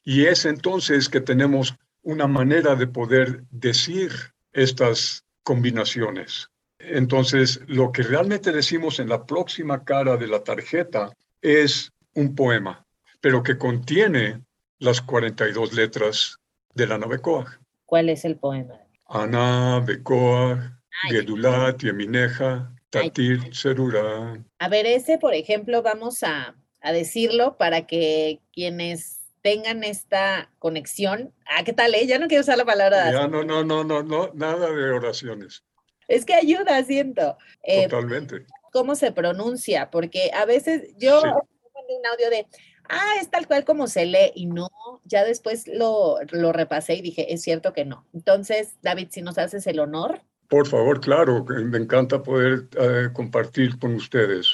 Y 0.02 0.24
es 0.24 0.46
entonces 0.46 1.08
que 1.08 1.20
tenemos 1.20 1.74
una 2.00 2.26
manera 2.26 2.74
de 2.74 2.86
poder 2.86 3.44
decir 3.50 4.31
estas 4.52 5.24
combinaciones. 5.42 6.48
Entonces, 6.78 7.60
lo 7.66 7.92
que 7.92 8.02
realmente 8.02 8.52
decimos 8.52 8.98
en 8.98 9.08
la 9.08 9.24
próxima 9.24 9.84
cara 9.84 10.16
de 10.16 10.26
la 10.26 10.42
tarjeta 10.42 11.12
es 11.40 11.92
un 12.14 12.34
poema, 12.34 12.84
pero 13.20 13.42
que 13.42 13.56
contiene 13.56 14.40
las 14.78 15.00
42 15.00 15.72
letras 15.74 16.38
de 16.74 16.86
la 16.86 16.98
Navecoa. 16.98 17.60
¿Cuál 17.86 18.08
es 18.08 18.24
el 18.24 18.36
poema? 18.36 18.80
Ana, 19.06 19.80
Becoa, 19.80 20.80
Gedulat, 21.08 21.82
Yemineja, 21.82 22.74
Tatir, 22.90 23.54
Cerura. 23.54 24.42
A 24.58 24.68
ver, 24.68 24.86
ese, 24.86 25.18
por 25.18 25.34
ejemplo, 25.34 25.82
vamos 25.82 26.22
a, 26.22 26.56
a 26.80 26.92
decirlo 26.92 27.56
para 27.56 27.86
que 27.86 28.40
quienes 28.52 29.21
tengan 29.42 29.84
esta 29.84 30.50
conexión. 30.58 31.34
Ah, 31.46 31.64
¿qué 31.64 31.72
tal? 31.72 31.94
Eh? 31.94 32.06
Ya 32.06 32.18
no 32.18 32.28
quiero 32.28 32.42
usar 32.42 32.56
la 32.56 32.64
palabra. 32.64 33.10
Ya, 33.10 33.26
no, 33.26 33.44
no, 33.44 33.64
no, 33.64 33.84
no, 33.84 34.02
no, 34.02 34.30
nada 34.34 34.70
de 34.70 34.90
oraciones. 34.90 35.64
Es 36.08 36.24
que 36.24 36.34
ayuda, 36.34 36.82
siento. 36.84 37.36
Eh, 37.62 37.88
Totalmente. 37.88 38.46
¿Cómo 38.72 38.94
se 38.94 39.12
pronuncia? 39.12 39.90
Porque 39.90 40.30
a 40.32 40.44
veces 40.44 40.94
yo 40.96 41.20
mandé 41.22 41.98
un 41.98 42.06
audio 42.06 42.30
de, 42.30 42.46
ah, 42.88 43.14
es 43.20 43.30
tal 43.30 43.46
cual 43.46 43.64
como 43.64 43.86
se 43.86 44.06
lee, 44.06 44.32
y 44.34 44.46
no, 44.46 44.68
ya 45.04 45.24
después 45.24 45.66
lo, 45.66 46.18
lo 46.30 46.52
repasé 46.52 46.94
y 46.94 47.02
dije, 47.02 47.32
es 47.32 47.42
cierto 47.42 47.72
que 47.72 47.84
no. 47.84 48.06
Entonces, 48.14 48.76
David, 48.82 49.08
si 49.10 49.22
nos 49.22 49.38
haces 49.38 49.66
el 49.66 49.80
honor. 49.80 50.22
Por 50.48 50.66
favor, 50.66 51.00
claro, 51.00 51.44
me 51.44 51.78
encanta 51.78 52.22
poder 52.22 52.68
eh, 52.78 53.08
compartir 53.12 53.78
con 53.78 53.94
ustedes. 53.94 54.52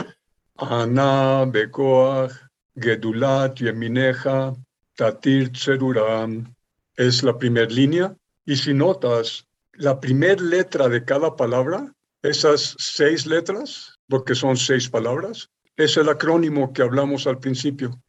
Ana, 0.56 1.44
Bekoach, 1.46 2.32
Gedulat, 2.76 3.58
Yemineja, 3.58 4.54
Tatir, 4.98 5.52
Tseruram. 5.52 6.52
Es 6.96 7.22
la 7.22 7.38
primera 7.38 7.70
línea 7.70 8.16
Y 8.44 8.56
si 8.56 8.74
notas, 8.74 9.46
la 9.74 10.00
primera 10.00 10.42
letra 10.42 10.88
de 10.88 11.04
cada 11.04 11.36
palabra, 11.36 11.92
esas 12.22 12.74
seis 12.78 13.24
letras, 13.24 13.96
porque 14.08 14.34
son 14.34 14.56
seis 14.56 14.88
palabras, 14.88 15.50
es 15.76 15.96
el 15.96 16.08
acrónimo 16.08 16.72
que 16.72 16.82
hablamos 16.82 17.28
al 17.28 17.38
principio. 17.38 18.02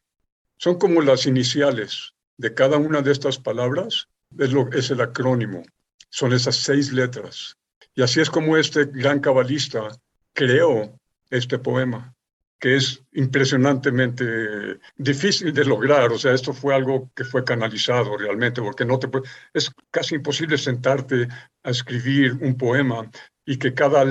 Son 0.56 0.78
como 0.78 1.00
las 1.00 1.26
iniciales 1.26 2.12
de 2.38 2.54
cada 2.54 2.76
una 2.76 3.02
de 3.02 3.12
estas 3.12 3.38
palabras, 3.38 4.08
es, 4.36 4.50
es 4.72 4.90
el 4.90 5.00
acrónimo. 5.00 5.62
Son 6.08 6.32
esas 6.32 6.56
seis 6.56 6.92
letras. 6.92 7.56
Y 7.94 8.02
así 8.02 8.20
es 8.20 8.30
como 8.30 8.56
este 8.56 8.86
gran 8.86 9.20
cabalista 9.20 9.96
creó 10.32 10.98
este 11.30 11.56
poema 11.56 12.12
que 12.60 12.76
es 12.76 13.02
impresionantemente 13.12 14.78
difícil 14.96 15.52
de 15.52 15.64
lograr. 15.64 16.12
O 16.12 16.18
sea, 16.18 16.34
esto 16.34 16.52
fue 16.52 16.74
algo 16.74 17.10
que 17.16 17.24
fue 17.24 17.42
canalizado 17.42 18.16
realmente, 18.18 18.60
porque 18.60 18.84
no 18.84 18.98
te 18.98 19.08
es 19.54 19.72
casi 19.90 20.16
imposible 20.16 20.58
sentarte 20.58 21.26
a 21.62 21.70
escribir 21.70 22.34
un 22.34 22.56
poema 22.56 23.10
y 23.46 23.56
que 23.56 23.72
cada 23.72 24.04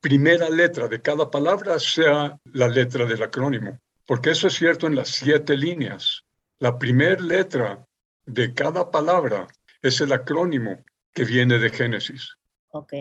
primera 0.00 0.50
letra 0.50 0.88
de 0.88 1.00
cada 1.00 1.30
palabra 1.30 1.80
sea 1.80 2.38
la 2.52 2.68
letra 2.68 3.06
del 3.06 3.22
acrónimo, 3.22 3.80
porque 4.06 4.30
eso 4.30 4.46
es 4.46 4.54
cierto 4.54 4.86
en 4.86 4.94
las 4.94 5.08
siete 5.08 5.56
líneas. 5.56 6.22
La 6.58 6.78
primera 6.78 7.20
letra 7.20 7.86
de 8.26 8.52
cada 8.52 8.90
palabra 8.90 9.48
es 9.80 10.02
el 10.02 10.12
acrónimo 10.12 10.84
que 11.14 11.24
viene 11.24 11.58
de 11.58 11.70
Génesis. 11.70 12.36
Ok. 12.68 12.92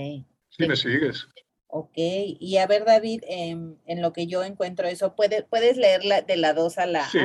¿Sí 0.49 0.67
me 0.67 0.77
sigues? 0.77 1.27
Ok, 1.67 1.97
y 1.97 2.57
a 2.57 2.67
ver, 2.67 2.85
David, 2.85 3.23
em, 3.27 3.77
en 3.85 4.01
lo 4.01 4.13
que 4.13 4.27
yo 4.27 4.43
encuentro 4.43 4.87
eso, 4.87 5.15
¿puede, 5.15 5.43
¿puedes 5.43 5.77
leerla 5.77 6.21
de 6.21 6.37
la 6.37 6.53
2 6.53 6.77
a 6.77 6.85
la... 6.85 7.09
Sí, 7.09 7.19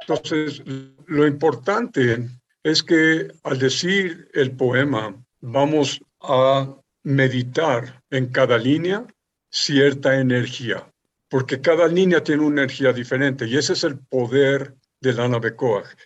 entonces 0.00 0.62
lo 1.06 1.26
importante 1.26 2.28
es 2.62 2.82
que 2.82 3.28
al 3.42 3.58
decir 3.58 4.28
el 4.32 4.52
poema, 4.52 5.14
vamos 5.40 6.00
a 6.20 6.74
meditar 7.02 8.02
en 8.10 8.28
cada 8.28 8.58
línea 8.58 9.06
cierta 9.50 10.18
energía, 10.18 10.90
porque 11.28 11.60
cada 11.60 11.86
línea 11.86 12.22
tiene 12.22 12.42
una 12.42 12.62
energía 12.62 12.92
diferente 12.92 13.46
y 13.46 13.56
ese 13.56 13.74
es 13.74 13.84
el 13.84 13.98
poder 13.98 14.74
de 15.00 15.12
la 15.12 15.28
nave 15.28 15.54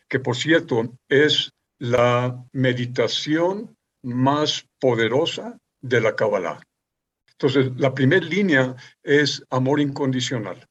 que 0.09 0.19
por 0.19 0.37
cierto 0.37 0.99
es 1.09 1.53
la 1.79 2.45
meditación 2.53 3.77
más 4.03 4.67
poderosa 4.81 5.57
de 5.81 6.01
la 6.01 6.17
Kabbalah. 6.17 6.61
Entonces, 7.41 7.71
la 7.77 7.95
primera 7.95 8.27
línea 8.27 8.75
es 9.05 9.45
amor 9.51 9.79
incondicional. 9.79 10.67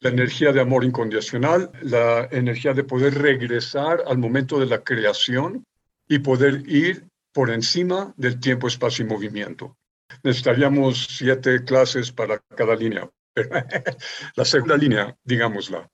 La 0.00 0.10
energía 0.10 0.52
de 0.52 0.60
amor 0.60 0.84
incondicional, 0.84 1.70
la 1.82 2.28
energía 2.32 2.74
de 2.74 2.82
poder 2.82 3.14
regresar 3.14 4.02
al 4.04 4.18
momento 4.18 4.58
de 4.58 4.66
la 4.66 4.82
creación 4.82 5.64
y 6.08 6.18
poder 6.18 6.62
ir 6.66 7.06
por 7.32 7.50
encima 7.50 8.14
del 8.16 8.40
tiempo, 8.40 8.66
espacio 8.66 9.04
y 9.04 9.08
movimiento. 9.08 9.76
Necesitaríamos 10.24 11.06
siete 11.08 11.62
clases 11.64 12.10
para 12.10 12.40
cada 12.56 12.74
línea. 12.74 13.08
la 14.34 14.44
segunda 14.44 14.76
línea, 14.76 15.16
digámosla. 15.22 15.88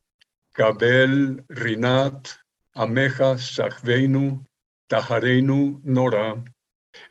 Kabel, 0.53 1.45
Rinat, 1.49 2.29
Ameja, 2.73 3.37
Sachveinu, 3.37 4.47
Tahareinu, 4.87 5.83
Nora. 5.85 6.43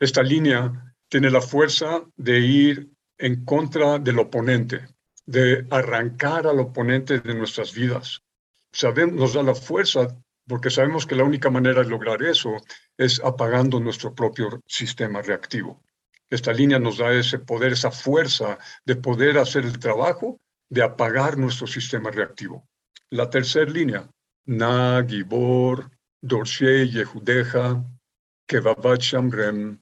Esta 0.00 0.22
línea 0.22 0.94
tiene 1.08 1.30
la 1.30 1.40
fuerza 1.40 2.02
de 2.16 2.40
ir 2.40 2.93
en 3.18 3.44
contra 3.44 3.98
del 3.98 4.18
oponente, 4.18 4.88
de 5.26 5.66
arrancar 5.70 6.46
al 6.46 6.60
oponente 6.60 7.20
de 7.20 7.34
nuestras 7.34 7.74
vidas. 7.74 8.22
Sabemos, 8.72 9.14
nos 9.14 9.34
da 9.34 9.42
la 9.42 9.54
fuerza 9.54 10.16
porque 10.46 10.70
sabemos 10.70 11.06
que 11.06 11.14
la 11.14 11.24
única 11.24 11.50
manera 11.50 11.82
de 11.82 11.88
lograr 11.88 12.22
eso 12.22 12.56
es 12.98 13.20
apagando 13.24 13.80
nuestro 13.80 14.14
propio 14.14 14.60
sistema 14.66 15.22
reactivo. 15.22 15.82
Esta 16.28 16.52
línea 16.52 16.78
nos 16.78 16.98
da 16.98 17.12
ese 17.12 17.38
poder, 17.38 17.72
esa 17.72 17.90
fuerza 17.90 18.58
de 18.84 18.96
poder 18.96 19.38
hacer 19.38 19.64
el 19.64 19.78
trabajo 19.78 20.40
de 20.68 20.82
apagar 20.82 21.38
nuestro 21.38 21.66
sistema 21.66 22.10
reactivo. 22.10 22.66
La 23.10 23.30
tercera 23.30 23.70
línea, 23.70 24.10
Na, 24.46 25.04
Gibor, 25.06 25.90
Dorshe, 26.20 26.88
Yehudeja, 26.88 27.84
Kevabat 28.46 29.00
Shamrem. 29.00 29.80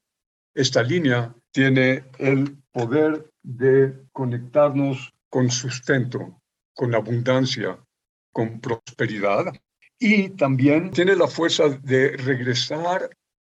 Esta 0.54 0.82
línea 0.82 1.34
tiene 1.50 2.04
el 2.18 2.58
poder 2.72 3.30
de 3.42 4.06
conectarnos 4.12 5.12
con 5.30 5.50
sustento, 5.50 6.40
con 6.74 6.94
abundancia, 6.94 7.78
con 8.32 8.60
prosperidad 8.60 9.52
y 9.98 10.30
también 10.30 10.90
tiene 10.90 11.16
la 11.16 11.28
fuerza 11.28 11.68
de 11.68 12.16
regresar 12.16 13.10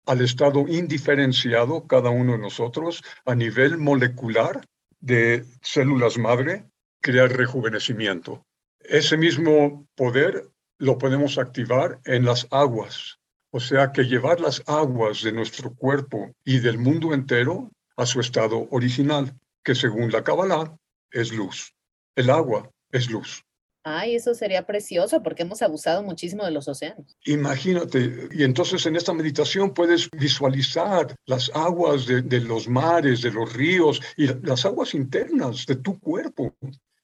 al 0.07 0.23
estado 0.23 0.67
indiferenciado 0.67 1.87
cada 1.87 2.11
uno 2.11 2.33
de 2.33 2.39
nosotros 2.39 3.03
a 3.27 3.35
nivel 3.35 3.77
molecular 3.77 4.65
de 5.01 5.45
células 5.61 6.19
madre, 6.19 6.65
crear 7.01 7.31
rejuvenecimiento. 7.31 8.45
Ese 8.81 9.17
mismo 9.17 9.87
poder 9.95 10.49
lo 10.79 10.97
podemos 10.97 11.39
activar 11.39 12.01
en 12.05 12.25
las 12.25 12.47
aguas, 12.51 13.18
o 13.51 13.61
sea 13.61 13.93
que 13.93 14.05
llevar 14.05 14.41
las 14.41 14.63
aguas 14.67 15.23
de 15.23 15.33
nuestro 15.33 15.75
cuerpo 15.75 16.33
y 16.45 16.59
del 16.61 16.79
mundo 16.79 17.15
entero 17.15 17.71
a 17.97 18.07
su 18.07 18.21
estado 18.21 18.69
original, 18.71 19.35
que 19.65 19.75
según 19.75 20.11
la 20.13 20.23
Kabbalah 20.23 20.77
es 21.11 21.33
luz. 21.33 21.75
El 22.15 22.31
agua 22.31 22.71
es 22.91 23.11
luz. 23.11 23.43
Ay, 23.85 24.17
eso 24.17 24.35
sería 24.35 24.67
precioso 24.67 25.23
porque 25.23 25.45
hemos 25.45 25.63
abusado 25.63 26.03
muchísimo 26.03 26.45
de 26.45 26.51
los 26.51 26.69
océanos. 26.69 27.17
Imagínate, 27.25 28.29
y 28.33 28.43
entonces 28.43 28.85
en 28.87 28.97
esta 28.97 29.15
meditación 29.15 29.73
puedes 29.73 30.11
visualizar 30.11 31.15
las 31.27 31.51
aguas 31.55 32.07
de, 32.07 32.21
de, 32.21 32.41
los 32.41 32.69
mares, 32.69 33.23
de 33.23 33.31
los 33.31 33.53
ríos 33.53 34.03
y 34.17 34.27
las 34.45 34.67
aguas 34.67 34.95
internas 34.95 35.65
de 35.65 35.77
tu 35.77 35.99
cuerpo. 35.99 36.55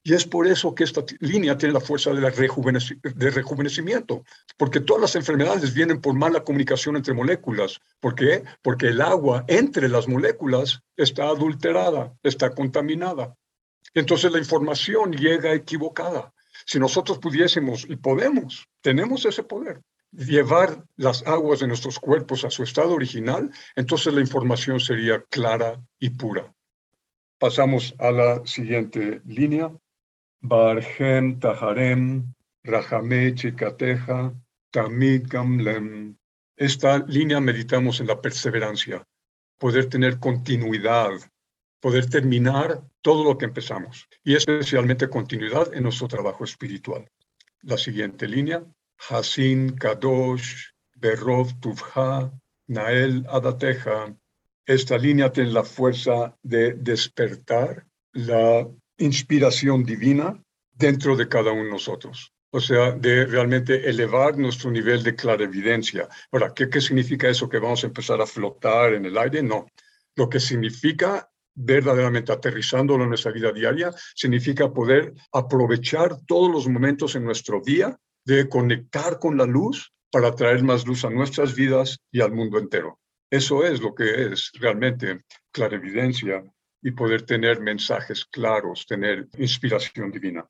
Y 0.07 0.13
es 0.13 0.23
por 0.27 0.45
eso 0.45 0.75
que 0.75 0.83
esta 0.83 1.03
línea 1.19 1.57
tiene 1.57 1.73
la 1.73 1.79
fuerza 1.79 2.13
de, 2.13 2.21
la 2.21 2.29
rejuvenecimiento, 2.29 4.23
porque 4.55 4.79
todas 4.79 5.01
las 5.01 5.15
enfermedades 5.15 5.73
vienen 5.73 5.99
por 5.99 6.13
mala 6.13 6.43
comunicación 6.43 6.95
entre 6.95 7.15
moléculas. 7.15 7.81
¿Por 7.99 8.13
qué? 8.13 8.43
Porque 8.61 8.89
el 8.89 9.01
agua 9.01 9.45
entre 9.47 9.89
las 9.89 10.07
moléculas 10.07 10.83
está 10.95 11.23
adulterada, 11.23 12.13
está 12.21 12.51
contaminada. 12.51 13.35
Entonces 13.95 14.31
la 14.31 14.37
información 14.37 15.11
llega 15.11 15.55
equivocada. 15.55 16.31
Si 16.67 16.77
nosotros 16.77 17.17
pudiésemos 17.17 17.87
y 17.89 17.95
podemos, 17.95 18.67
tenemos 18.81 19.25
ese 19.25 19.41
poder, 19.41 19.81
llevar 20.11 20.85
las 20.97 21.25
aguas 21.25 21.61
de 21.61 21.67
nuestros 21.67 21.97
cuerpos 21.97 22.45
a 22.45 22.51
su 22.51 22.61
estado 22.61 22.93
original, 22.93 23.49
entonces 23.75 24.13
la 24.13 24.21
información 24.21 24.79
sería 24.79 25.23
clara 25.31 25.81
y 25.97 26.11
pura. 26.11 26.53
Pasamos 27.39 27.95
a 27.97 28.11
la 28.11 28.45
siguiente 28.45 29.23
línea. 29.25 29.71
Barhem 30.41 31.39
Taharem, 31.39 32.33
Rahame 32.65 33.33
Chikateja, 33.35 34.33
Tamid 34.71 35.27
Gamlem. 35.27 36.17
Esta 36.57 36.99
línea 36.99 37.39
meditamos 37.39 37.99
en 37.99 38.07
la 38.07 38.21
perseverancia, 38.21 39.05
poder 39.57 39.87
tener 39.87 40.19
continuidad, 40.19 41.11
poder 41.79 42.09
terminar 42.09 42.81
todo 43.01 43.23
lo 43.23 43.37
que 43.37 43.45
empezamos 43.45 44.07
y 44.23 44.35
especialmente 44.35 45.09
continuidad 45.09 45.73
en 45.73 45.83
nuestro 45.83 46.07
trabajo 46.07 46.43
espiritual. 46.43 47.07
La 47.61 47.77
siguiente 47.77 48.27
línea, 48.27 48.63
Hasin 49.09 49.75
Kadosh, 49.75 50.71
Berov 50.95 51.59
Tuvha, 51.59 52.31
Nael 52.67 53.25
Adateja. 53.29 54.15
Esta 54.65 54.97
línea 54.97 55.31
tiene 55.31 55.51
la 55.51 55.63
fuerza 55.63 56.35
de 56.41 56.73
despertar 56.73 57.85
la 58.13 58.67
inspiración 58.97 59.83
divina 59.83 60.41
dentro 60.73 61.15
de 61.15 61.27
cada 61.27 61.51
uno 61.51 61.65
de 61.65 61.71
nosotros. 61.71 62.31
O 62.51 62.59
sea, 62.59 62.91
de 62.91 63.25
realmente 63.25 63.89
elevar 63.89 64.37
nuestro 64.37 64.71
nivel 64.71 65.03
de 65.03 65.15
clarividencia. 65.15 66.07
Ahora, 66.31 66.53
¿qué, 66.55 66.69
¿qué 66.69 66.79
significa 66.79 67.27
eso 67.27 67.49
que 67.49 67.59
vamos 67.59 67.83
a 67.83 67.87
empezar 67.87 68.21
a 68.21 68.25
flotar 68.25 68.93
en 68.93 69.05
el 69.05 69.17
aire? 69.17 69.43
No. 69.43 69.67
Lo 70.15 70.29
que 70.29 70.39
significa 70.39 71.29
verdaderamente 71.55 72.31
aterrizándolo 72.31 73.03
en 73.03 73.09
nuestra 73.09 73.31
vida 73.31 73.51
diaria, 73.51 73.91
significa 74.13 74.71
poder 74.71 75.13
aprovechar 75.31 76.17
todos 76.27 76.51
los 76.51 76.67
momentos 76.67 77.15
en 77.15 77.23
nuestro 77.23 77.61
día 77.61 77.97
de 78.25 78.49
conectar 78.49 79.19
con 79.19 79.37
la 79.37 79.45
luz 79.45 79.93
para 80.11 80.35
traer 80.35 80.63
más 80.63 80.85
luz 80.85 81.05
a 81.05 81.09
nuestras 81.09 81.55
vidas 81.55 81.97
y 82.11 82.21
al 82.21 82.31
mundo 82.31 82.59
entero. 82.59 82.99
Eso 83.29 83.65
es 83.65 83.81
lo 83.81 83.95
que 83.95 84.27
es 84.27 84.51
realmente 84.59 85.21
clarividencia 85.51 86.43
y 86.85 86.91
poder 86.91 87.23
tener 87.23 87.59
mensajes 87.61 88.23
claros, 88.25 88.85
tener 88.85 89.27
inspiración 89.39 90.11
divina. 90.11 90.47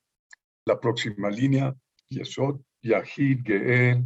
La 0.66 0.78
próxima 0.78 1.30
línea, 1.30 1.74
Yesod, 2.10 2.60
Yahid, 2.82 3.42
Ge'e, 3.42 4.04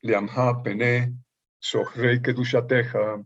Leamha, 0.00 0.62
Pene, 0.62 1.12
Sohrei, 1.58 2.22
Kedushateja, 2.22 3.22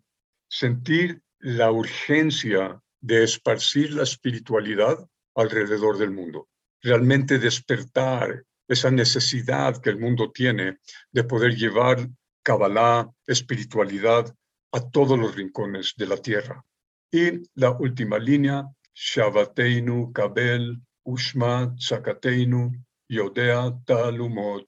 sentir 0.49 1.23
la 1.39 1.71
urgencia 1.71 2.83
de 3.01 3.23
esparcir 3.23 3.95
la 3.95 4.03
espiritualidad 4.03 4.99
alrededor 5.37 5.97
del 5.97 6.11
mundo. 6.11 6.49
Realmente 6.83 7.39
despertar 7.39 8.43
esa 8.67 8.91
necesidad 8.91 9.81
que 9.81 9.91
el 9.91 10.01
mundo 10.01 10.33
tiene 10.33 10.79
de 11.13 11.23
poder 11.23 11.55
llevar 11.55 12.09
Kabbalah, 12.43 13.09
espiritualidad, 13.29 14.35
a 14.73 14.91
todos 14.91 15.17
los 15.17 15.37
rincones 15.37 15.95
de 15.97 16.07
la 16.07 16.17
tierra. 16.17 16.65
Y 17.13 17.43
la 17.55 17.71
última 17.73 18.19
línea, 18.19 18.65
Shavateinu 18.95 20.13
Kabel 20.13 20.81
Ushma 21.05 21.75
Tzakateinu 21.77 22.73
Yodea 23.09 23.77
Talumot. 23.85 24.67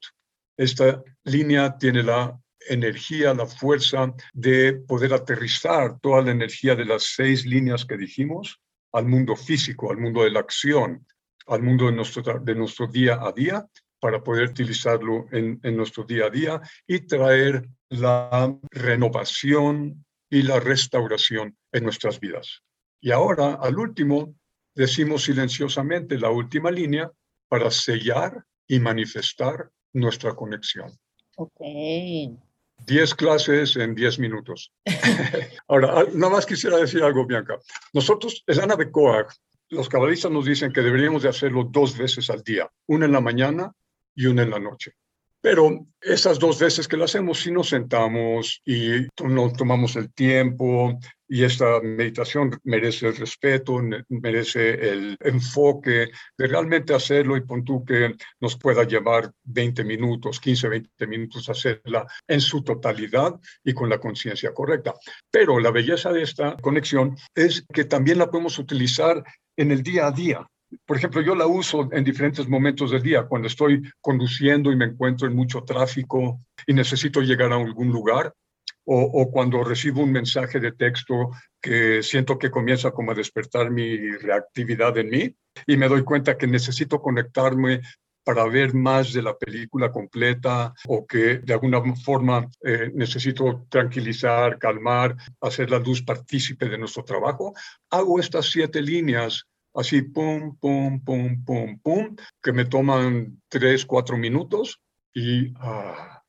Esta 0.56 1.02
línea 1.24 1.78
tiene 1.78 2.02
la 2.02 2.36
energía, 2.68 3.34
la 3.34 3.46
fuerza 3.46 4.12
de 4.32 4.74
poder 4.74 5.14
aterrizar 5.14 6.00
toda 6.00 6.22
la 6.22 6.32
energía 6.32 6.74
de 6.74 6.84
las 6.84 7.14
seis 7.14 7.46
líneas 7.46 7.84
que 7.84 7.96
dijimos 7.96 8.60
al 8.92 9.06
mundo 9.06 9.36
físico, 9.36 9.90
al 9.90 9.98
mundo 9.98 10.24
de 10.24 10.30
la 10.30 10.40
acción, 10.40 11.06
al 11.46 11.62
mundo 11.62 11.86
de 11.86 11.92
nuestro, 11.92 12.40
de 12.40 12.54
nuestro 12.54 12.86
día 12.86 13.18
a 13.20 13.32
día, 13.32 13.66
para 14.00 14.22
poder 14.22 14.50
utilizarlo 14.50 15.26
en, 15.30 15.60
en 15.62 15.76
nuestro 15.76 16.02
día 16.04 16.26
a 16.26 16.30
día 16.30 16.60
y 16.88 17.06
traer 17.06 17.68
la 17.88 18.52
renovación 18.70 20.04
y 20.32 20.40
la 20.40 20.58
restauración 20.58 21.58
en 21.72 21.84
nuestras 21.84 22.18
vidas. 22.18 22.62
Y 23.02 23.10
ahora, 23.10 23.58
al 23.60 23.78
último, 23.78 24.34
decimos 24.74 25.24
silenciosamente 25.24 26.18
la 26.18 26.30
última 26.30 26.70
línea 26.70 27.10
para 27.48 27.70
sellar 27.70 28.42
y 28.66 28.80
manifestar 28.80 29.68
nuestra 29.92 30.34
conexión. 30.34 30.90
Ok. 31.36 31.60
Diez 32.86 33.14
clases 33.14 33.76
en 33.76 33.94
diez 33.94 34.18
minutos. 34.18 34.72
Ahora, 35.68 36.06
nada 36.14 36.32
más 36.32 36.46
quisiera 36.46 36.78
decir 36.78 37.02
algo, 37.02 37.26
Bianca. 37.26 37.58
Nosotros, 37.92 38.42
el 38.46 38.58
Ana 38.58 38.76
de 38.76 38.90
Coag, 38.90 39.26
los 39.68 39.90
cabalistas 39.90 40.32
nos 40.32 40.46
dicen 40.46 40.72
que 40.72 40.80
deberíamos 40.80 41.24
de 41.24 41.28
hacerlo 41.28 41.68
dos 41.70 41.96
veces 41.96 42.30
al 42.30 42.42
día, 42.42 42.70
una 42.86 43.04
en 43.04 43.12
la 43.12 43.20
mañana 43.20 43.70
y 44.14 44.24
una 44.26 44.44
en 44.44 44.50
la 44.50 44.58
noche. 44.58 44.92
Pero 45.42 45.86
esas 46.00 46.38
dos 46.38 46.60
veces 46.60 46.86
que 46.86 46.96
lo 46.96 47.04
hacemos, 47.04 47.40
si 47.40 47.50
nos 47.50 47.68
sentamos 47.68 48.62
y 48.64 49.08
nos 49.24 49.52
tomamos 49.54 49.96
el 49.96 50.12
tiempo 50.14 50.96
y 51.26 51.42
esta 51.42 51.80
meditación 51.80 52.60
merece 52.62 53.08
el 53.08 53.16
respeto, 53.16 53.80
merece 54.08 54.70
el 54.88 55.16
enfoque 55.18 56.10
de 56.38 56.46
realmente 56.46 56.94
hacerlo 56.94 57.36
y 57.36 57.40
pon 57.40 57.64
tú 57.64 57.84
que 57.84 58.14
nos 58.40 58.56
pueda 58.56 58.84
llevar 58.84 59.32
20 59.42 59.82
minutos, 59.82 60.38
15, 60.38 60.68
20 60.68 61.06
minutos 61.08 61.48
hacerla 61.48 62.06
en 62.28 62.40
su 62.40 62.62
totalidad 62.62 63.34
y 63.64 63.74
con 63.74 63.88
la 63.88 63.98
conciencia 63.98 64.54
correcta. 64.54 64.94
Pero 65.28 65.58
la 65.58 65.72
belleza 65.72 66.12
de 66.12 66.22
esta 66.22 66.56
conexión 66.58 67.16
es 67.34 67.66
que 67.72 67.84
también 67.84 68.18
la 68.18 68.30
podemos 68.30 68.60
utilizar 68.60 69.24
en 69.56 69.72
el 69.72 69.82
día 69.82 70.06
a 70.06 70.12
día 70.12 70.46
por 70.86 70.96
ejemplo, 70.96 71.20
yo 71.20 71.34
la 71.34 71.46
uso 71.46 71.88
en 71.92 72.04
diferentes 72.04 72.48
momentos 72.48 72.90
del 72.90 73.02
día, 73.02 73.24
cuando 73.24 73.48
estoy 73.48 73.82
conduciendo 74.00 74.72
y 74.72 74.76
me 74.76 74.86
encuentro 74.86 75.26
en 75.26 75.34
mucho 75.34 75.62
tráfico 75.62 76.40
y 76.66 76.74
necesito 76.74 77.20
llegar 77.20 77.52
a 77.52 77.56
algún 77.56 77.88
lugar, 77.88 78.32
o, 78.84 79.30
cuando 79.30 79.62
recibo 79.62 80.02
un 80.02 80.10
mensaje 80.10 80.58
de 80.58 80.72
texto 80.72 81.30
que 81.60 82.02
siento 82.02 82.38
que 82.38 82.50
comienza 82.50 82.90
como 82.90 83.12
a 83.12 83.14
despertar 83.14 83.70
mi 83.70 84.10
reactividad 84.16 84.98
en 84.98 85.08
mí 85.08 85.36
y 85.66 85.76
me 85.76 85.88
doy 85.88 86.02
cuenta 86.02 86.36
que 86.36 86.48
necesito 86.48 87.00
conectarme 87.00 87.80
para 88.24 88.44
ver 88.46 88.74
más 88.74 89.12
de 89.12 89.22
la 89.22 89.36
película 89.36 89.90
completa 89.90 90.72
o 90.86 91.06
que 91.06 91.38
de 91.38 91.52
alguna 91.52 91.80
forma 91.94 92.48
eh, 92.64 92.90
necesito 92.94 93.66
tranquilizar, 93.68 94.58
calmar, 94.58 95.16
hacer 95.40 95.70
la 95.70 95.78
luz 95.78 96.02
partícipe 96.02 96.68
de 96.68 96.78
nuestro 96.78 97.04
trabajo, 97.04 97.52
hago 97.90 98.20
estas 98.20 98.46
siete 98.46 98.80
líneas 98.80 99.46
así, 99.74 100.02
pum, 100.02 100.56
pum, 100.56 101.02
pum, 101.02 101.44
pum, 101.44 101.78
pum, 101.80 102.16
que 102.42 102.52
me 102.52 102.64
toman 102.64 103.42
tres, 103.48 103.86
cuatro 103.86 104.16
minutos 104.16 104.80
y 105.14 105.52
ah, 105.56 106.22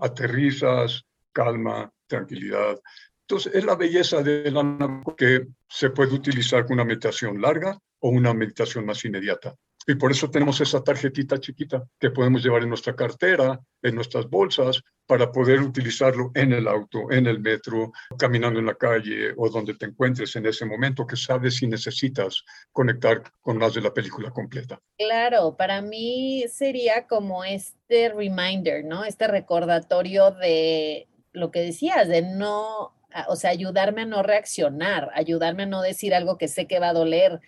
aterrizas, 0.00 1.04
calma, 1.32 1.90
tranquilidad. 2.06 2.80
Entonces, 3.22 3.54
es 3.54 3.64
la 3.64 3.76
belleza 3.76 4.22
de 4.22 4.50
la 4.50 5.02
que 5.16 5.46
se 5.68 5.90
puede 5.90 6.14
utilizar 6.14 6.64
con 6.64 6.74
una 6.74 6.84
meditación 6.84 7.40
larga 7.40 7.78
o 8.00 8.10
una 8.10 8.34
meditación 8.34 8.84
más 8.84 9.04
inmediata. 9.04 9.54
Y 9.86 9.96
por 9.96 10.12
eso 10.12 10.30
tenemos 10.30 10.60
esa 10.60 10.82
tarjetita 10.82 11.38
chiquita 11.38 11.82
que 11.98 12.10
podemos 12.10 12.42
llevar 12.42 12.62
en 12.62 12.68
nuestra 12.68 12.94
cartera, 12.94 13.58
en 13.82 13.94
nuestras 13.94 14.28
bolsas, 14.28 14.80
para 15.06 15.32
poder 15.32 15.60
utilizarlo 15.60 16.30
en 16.34 16.52
el 16.52 16.68
auto, 16.68 17.10
en 17.10 17.26
el 17.26 17.40
metro, 17.40 17.92
caminando 18.16 18.60
en 18.60 18.66
la 18.66 18.74
calle 18.74 19.34
o 19.36 19.50
donde 19.50 19.74
te 19.74 19.86
encuentres 19.86 20.36
en 20.36 20.46
ese 20.46 20.64
momento 20.64 21.06
que 21.06 21.16
sabes 21.16 21.56
si 21.56 21.66
necesitas 21.66 22.44
conectar 22.70 23.22
con 23.40 23.58
más 23.58 23.74
de 23.74 23.80
la 23.80 23.92
película 23.92 24.30
completa. 24.30 24.78
Claro, 24.96 25.56
para 25.56 25.82
mí 25.82 26.44
sería 26.48 27.06
como 27.06 27.44
este 27.44 28.08
reminder, 28.10 28.84
¿no? 28.84 29.04
Este 29.04 29.26
recordatorio 29.26 30.30
de 30.30 31.08
lo 31.32 31.50
que 31.50 31.60
decías, 31.60 32.08
de 32.08 32.22
no, 32.22 32.94
o 33.28 33.36
sea, 33.36 33.50
ayudarme 33.50 34.02
a 34.02 34.06
no 34.06 34.22
reaccionar, 34.22 35.10
ayudarme 35.14 35.64
a 35.64 35.66
no 35.66 35.82
decir 35.82 36.14
algo 36.14 36.38
que 36.38 36.48
sé 36.48 36.66
que 36.66 36.78
va 36.78 36.90
a 36.90 36.94
doler 36.94 37.40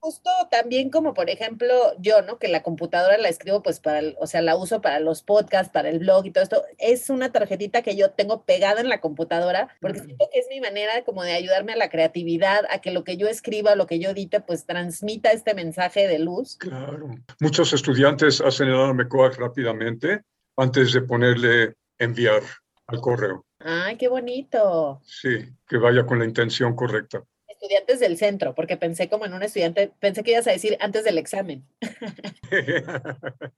justo 0.00 0.30
también 0.50 0.90
como 0.90 1.14
por 1.14 1.30
ejemplo 1.30 1.74
yo, 1.98 2.22
¿no? 2.22 2.38
Que 2.38 2.48
la 2.48 2.62
computadora 2.62 3.18
la 3.18 3.28
escribo 3.28 3.62
pues 3.62 3.80
para, 3.80 4.00
o 4.18 4.26
sea, 4.26 4.42
la 4.42 4.56
uso 4.56 4.80
para 4.80 5.00
los 5.00 5.22
podcasts, 5.22 5.72
para 5.72 5.88
el 5.88 5.98
blog 5.98 6.26
y 6.26 6.30
todo 6.30 6.44
esto. 6.44 6.64
Es 6.78 7.10
una 7.10 7.32
tarjetita 7.32 7.82
que 7.82 7.96
yo 7.96 8.10
tengo 8.10 8.44
pegada 8.44 8.80
en 8.80 8.88
la 8.88 9.00
computadora 9.00 9.68
porque 9.80 10.00
siento 10.00 10.28
que 10.32 10.38
es 10.38 10.46
mi 10.50 10.60
manera 10.60 11.04
como 11.04 11.22
de 11.22 11.32
ayudarme 11.32 11.72
a 11.72 11.76
la 11.76 11.90
creatividad, 11.90 12.64
a 12.70 12.80
que 12.80 12.90
lo 12.90 13.04
que 13.04 13.16
yo 13.16 13.28
escriba, 13.28 13.74
lo 13.74 13.86
que 13.86 13.98
yo 13.98 14.10
edite, 14.10 14.40
pues 14.40 14.66
transmita 14.66 15.30
este 15.30 15.54
mensaje 15.54 16.06
de 16.06 16.18
luz. 16.18 16.56
Claro. 16.56 17.10
Muchos 17.40 17.72
estudiantes 17.72 18.40
hacen 18.40 18.68
el 18.68 18.94
MECOAC 18.94 19.38
rápidamente 19.38 20.22
antes 20.56 20.92
de 20.92 21.02
ponerle 21.02 21.74
enviar 21.98 22.42
al 22.86 23.00
correo. 23.00 23.44
Ay, 23.60 23.96
qué 23.96 24.08
bonito. 24.08 25.00
Sí, 25.04 25.44
que 25.66 25.76
vaya 25.76 26.06
con 26.06 26.18
la 26.18 26.24
intención 26.24 26.74
correcta 26.74 27.22
estudiantes 27.58 27.98
del 28.00 28.16
centro, 28.16 28.54
porque 28.54 28.76
pensé 28.76 29.08
como 29.08 29.26
en 29.26 29.34
un 29.34 29.42
estudiante, 29.42 29.92
pensé 29.98 30.22
que 30.22 30.30
ibas 30.32 30.46
a 30.46 30.52
decir 30.52 30.76
antes 30.80 31.04
del 31.04 31.18
examen. 31.18 31.66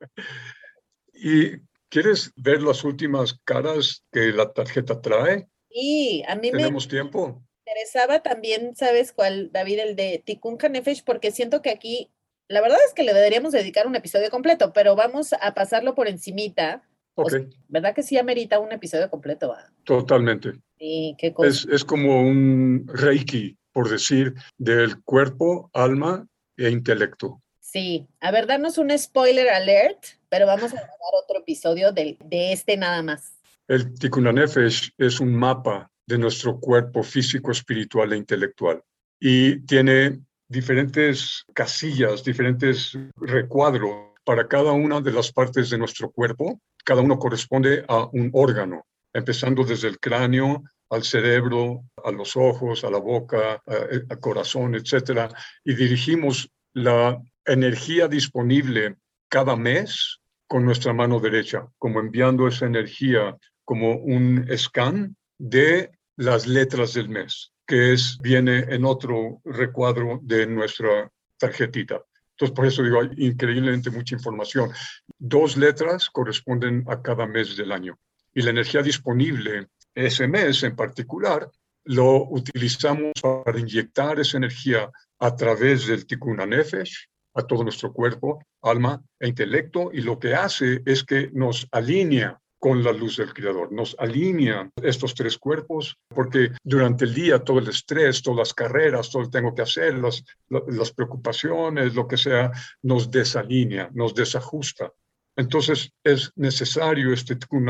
¿Y 1.13 1.59
quieres 1.91 2.33
ver 2.37 2.63
las 2.63 2.83
últimas 2.85 3.35
caras 3.45 4.03
que 4.11 4.33
la 4.33 4.53
tarjeta 4.53 5.01
trae? 5.01 5.49
Sí, 5.71 6.25
a 6.27 6.35
mí 6.35 6.51
¿Tenemos 6.51 6.89
tiempo? 6.89 7.43
Me 7.67 7.73
interesaba 7.73 8.21
también, 8.23 8.75
¿sabes 8.75 9.13
cuál, 9.13 9.53
David? 9.53 9.81
El 9.81 9.97
de 9.97 10.23
Tikkun 10.25 10.57
Kanefesh, 10.57 11.05
porque 11.05 11.31
siento 11.31 11.61
que 11.61 11.71
aquí, 11.71 12.11
la 12.49 12.63
verdad 12.63 12.79
es 12.87 12.95
que 12.95 13.03
le 13.03 13.13
deberíamos 13.13 13.53
dedicar 13.53 13.87
un 13.87 13.97
episodio 13.97 14.31
completo, 14.31 14.73
pero 14.73 14.97
vamos 14.97 15.35
a 15.35 15.55
pasarlo 15.55 15.95
por 15.95 16.09
encimita. 16.09 16.83
Ok. 17.15 17.35
¿Verdad 17.69 17.95
que 17.95 18.03
sí 18.03 18.17
amerita 18.17 18.59
un 18.59 18.73
episodio 18.73 19.11
completo? 19.11 19.55
Totalmente. 19.85 20.53
Sí, 20.79 21.15
qué 21.19 21.35
cosa. 21.35 21.51
Es, 21.51 21.67
es 21.71 21.85
como 21.85 22.23
un 22.23 22.87
reiki 22.89 23.60
por 23.72 23.88
decir, 23.88 24.35
del 24.59 25.02
cuerpo, 25.02 25.70
alma 25.72 26.26
e 26.56 26.70
intelecto. 26.70 27.40
Sí, 27.61 28.09
a 28.20 28.30
ver, 28.30 28.46
danos 28.46 28.78
un 28.78 28.96
spoiler 28.98 29.48
alert, 29.48 30.04
pero 30.28 30.46
vamos 30.46 30.72
a 30.72 30.76
grabar 30.76 31.12
otro 31.22 31.40
episodio 31.40 31.92
de, 31.92 32.18
de 32.24 32.52
este 32.52 32.76
nada 32.76 33.02
más. 33.02 33.35
El 33.68 33.94
Tikkun 33.94 34.24
Nefesh 34.35 34.92
es 34.98 35.20
un 35.20 35.35
mapa 35.35 35.90
de 36.06 36.18
nuestro 36.18 36.59
cuerpo 36.59 37.04
físico, 37.04 37.52
espiritual 37.52 38.12
e 38.12 38.16
intelectual 38.16 38.83
y 39.20 39.61
tiene 39.66 40.20
diferentes 40.48 41.44
casillas, 41.54 42.24
diferentes 42.24 42.98
recuadros 43.16 44.11
para 44.24 44.48
cada 44.48 44.72
una 44.72 45.00
de 45.00 45.12
las 45.12 45.30
partes 45.30 45.70
de 45.70 45.78
nuestro 45.78 46.11
cuerpo. 46.11 46.61
Cada 46.85 47.02
uno 47.02 47.18
corresponde 47.18 47.85
a 47.87 48.09
un 48.12 48.30
órgano, 48.33 48.85
empezando 49.12 49.62
desde 49.62 49.88
el 49.88 50.00
cráneo 50.00 50.64
al 50.90 51.05
cerebro, 51.05 51.85
a 52.05 52.11
los 52.11 52.37
ojos, 52.37 52.85
a 52.85 52.90
la 52.90 52.98
boca, 52.98 53.62
al 53.66 54.20
corazón, 54.20 54.74
etcétera, 54.74 55.29
y 55.64 55.74
dirigimos 55.74 56.50
la 56.74 57.20
energía 57.44 58.09
disponible 58.09 58.96
cada 59.29 59.57
mes 59.57 60.20
con 60.46 60.64
nuestra 60.64 60.92
mano 60.92 61.20
derecha, 61.20 61.68
como 61.79 62.00
enviando 62.00 62.48
esa 62.48 62.66
energía 62.66 63.37
como 63.64 63.94
un 63.94 64.46
scan 64.57 65.16
de 65.38 65.92
las 66.16 66.46
letras 66.48 66.94
del 66.94 67.09
mes, 67.09 67.53
que 67.66 67.92
es, 67.92 68.18
viene 68.20 68.59
en 68.68 68.85
otro 68.85 69.40
recuadro 69.44 70.18
de 70.22 70.46
nuestra 70.46 71.11
tarjetita. 71.38 72.03
Entonces, 72.33 72.57
por 72.57 72.66
eso 72.66 72.83
digo, 72.83 73.00
hay 73.00 73.11
increíblemente 73.16 73.90
mucha 73.90 74.16
información. 74.16 74.70
Dos 75.18 75.57
letras 75.57 76.11
corresponden 76.11 76.85
a 76.88 77.00
cada 77.00 77.26
mes 77.26 77.57
del 77.57 77.70
año. 77.70 77.98
Y 78.35 78.42
la 78.42 78.50
energía 78.50 78.83
disponible 78.83 79.68
ese 80.01 80.27
mes 80.27 80.63
en 80.63 80.77
particular 80.77 81.51
lo 81.85 82.29
utilizamos 82.31 83.13
para 83.23 83.59
inyectar 83.59 84.21
esa 84.21 84.37
energía 84.37 84.91
a 85.19 85.37
través 85.37 85.87
del 85.87 86.07
Tikkun 86.07 86.37
Nefesh 86.37 87.09
a 87.35 87.43
todo 87.43 87.63
nuestro 87.63 87.93
cuerpo, 87.93 88.43
alma 88.63 89.03
e 89.19 89.29
intelecto, 89.29 89.91
y 89.93 90.01
lo 90.01 90.19
que 90.19 90.35
hace 90.35 90.83
es 90.85 91.05
que 91.05 91.31
nos 91.33 91.67
alinea 91.71 92.39
con 92.59 92.83
la 92.83 92.93
luz 92.93 93.17
del 93.17 93.33
Creador, 93.33 93.73
nos 93.73 93.97
alinea 93.99 94.69
estos 94.83 95.15
tres 95.15 95.39
cuerpos, 95.39 95.97
porque 96.09 96.51
durante 96.63 97.07
el 97.07 97.15
día 97.15 97.39
todo 97.39 97.59
el 97.59 97.69
estrés, 97.69 98.21
todas 98.21 98.39
las 98.39 98.55
carreras, 98.55 99.11
todo 99.11 99.23
lo 99.23 99.31
que 99.31 99.39
tengo 99.39 99.55
que 99.55 99.63
hacer, 99.63 99.95
las, 99.95 100.23
las 100.49 100.93
preocupaciones, 100.93 101.95
lo 101.95 102.07
que 102.07 102.19
sea, 102.19 102.51
nos 102.83 103.11
desalinea, 103.11 103.89
nos 103.95 104.15
desajusta. 104.15 104.93
Entonces 105.37 105.91
es 106.05 106.33
necesario 106.37 107.15
este 107.15 107.37
Tikkun 107.37 107.65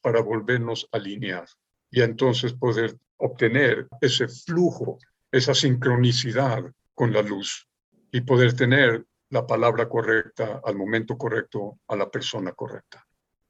para 0.00 0.20
volvernos 0.20 0.88
a 0.92 0.98
alinear 0.98 1.46
y 1.90 2.02
entonces 2.02 2.52
poder 2.52 2.96
obtener 3.16 3.88
ese 4.00 4.28
flujo, 4.28 4.98
esa 5.32 5.54
sincronicidad 5.54 6.62
con 6.94 7.12
la 7.12 7.22
luz 7.22 7.68
y 8.12 8.20
poder 8.22 8.54
tener 8.54 9.04
la 9.30 9.46
palabra 9.46 9.88
correcta 9.88 10.60
al 10.64 10.76
momento 10.76 11.16
correcto 11.18 11.78
a 11.88 11.96
la 11.96 12.10
persona 12.10 12.52
correcta. 12.52 13.06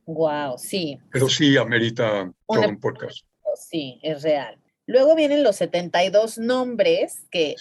Wow, 0.07 0.59
sí. 0.59 0.99
Pero 1.11 1.29
sí 1.29 1.57
amerita 1.57 2.33
todo 2.47 2.69
un 2.69 2.81
podcast. 2.81 3.27
Sí, 3.57 4.01
es 4.03 4.23
real. 4.23 4.59
Luego 4.87 5.15
vienen 5.15 5.43
los 5.43 5.57
72 5.57 6.39
nombres 6.39 7.27
que 7.31 7.55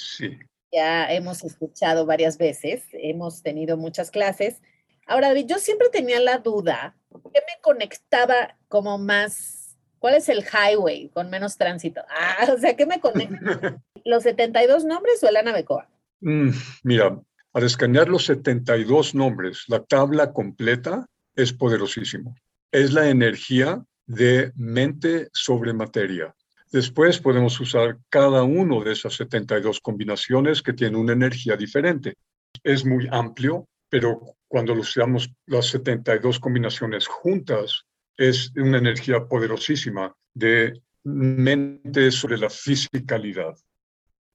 ya 0.71 1.11
hemos 1.11 1.43
escuchado 1.43 2.05
varias 2.05 2.37
veces, 2.37 2.83
hemos 2.93 3.43
tenido 3.43 3.77
muchas 3.77 4.11
clases. 4.11 4.61
Ahora, 5.05 5.29
David, 5.29 5.47
yo 5.47 5.57
siempre 5.57 5.89
tenía 5.89 6.19
la 6.19 6.37
duda, 6.37 6.95
¿qué 7.11 7.41
me 7.41 7.61
conectaba 7.61 8.57
como 8.69 8.97
más? 8.97 9.56
¿Cuál 9.99 10.15
es 10.15 10.29
el 10.29 10.43
highway 10.43 11.09
con 11.09 11.29
menos 11.29 11.57
tránsito? 11.57 12.01
Ah, 12.09 12.47
o 12.53 12.57
sea, 12.57 12.75
¿qué 12.75 12.85
me 12.85 12.99
conecta? 12.99 13.81
¿Los 14.05 14.23
72 14.23 14.85
nombres 14.85 15.23
o 15.23 15.29
el 15.29 15.37
Ana 15.37 15.53
Becoa? 15.53 15.89
Mm, 16.21 16.49
mira, 16.83 17.19
al 17.53 17.63
escanear 17.63 18.07
los 18.07 18.25
72 18.25 19.15
nombres, 19.15 19.63
la 19.67 19.83
tabla 19.83 20.31
completa 20.33 21.07
es 21.35 21.53
poderosísimo. 21.53 22.35
Es 22.71 22.93
la 22.93 23.09
energía 23.09 23.83
de 24.05 24.51
mente 24.55 25.29
sobre 25.33 25.73
materia. 25.73 26.35
Después 26.71 27.19
podemos 27.19 27.59
usar 27.59 27.97
cada 28.09 28.43
uno 28.43 28.83
de 28.83 28.91
esas 28.91 29.15
72 29.15 29.79
combinaciones 29.79 30.61
que 30.61 30.73
tienen 30.73 30.99
una 30.99 31.13
energía 31.13 31.55
diferente. 31.55 32.15
Es 32.63 32.85
muy 32.85 33.07
amplio, 33.11 33.67
pero 33.89 34.21
cuando 34.47 34.73
usamos 34.73 35.29
las 35.45 35.67
72 35.67 36.39
combinaciones 36.39 37.07
juntas, 37.07 37.85
es 38.17 38.51
una 38.55 38.79
energía 38.79 39.25
poderosísima 39.25 40.13
de 40.33 40.81
mente 41.03 42.11
sobre 42.11 42.37
la 42.37 42.49
fisicalidad. 42.49 43.55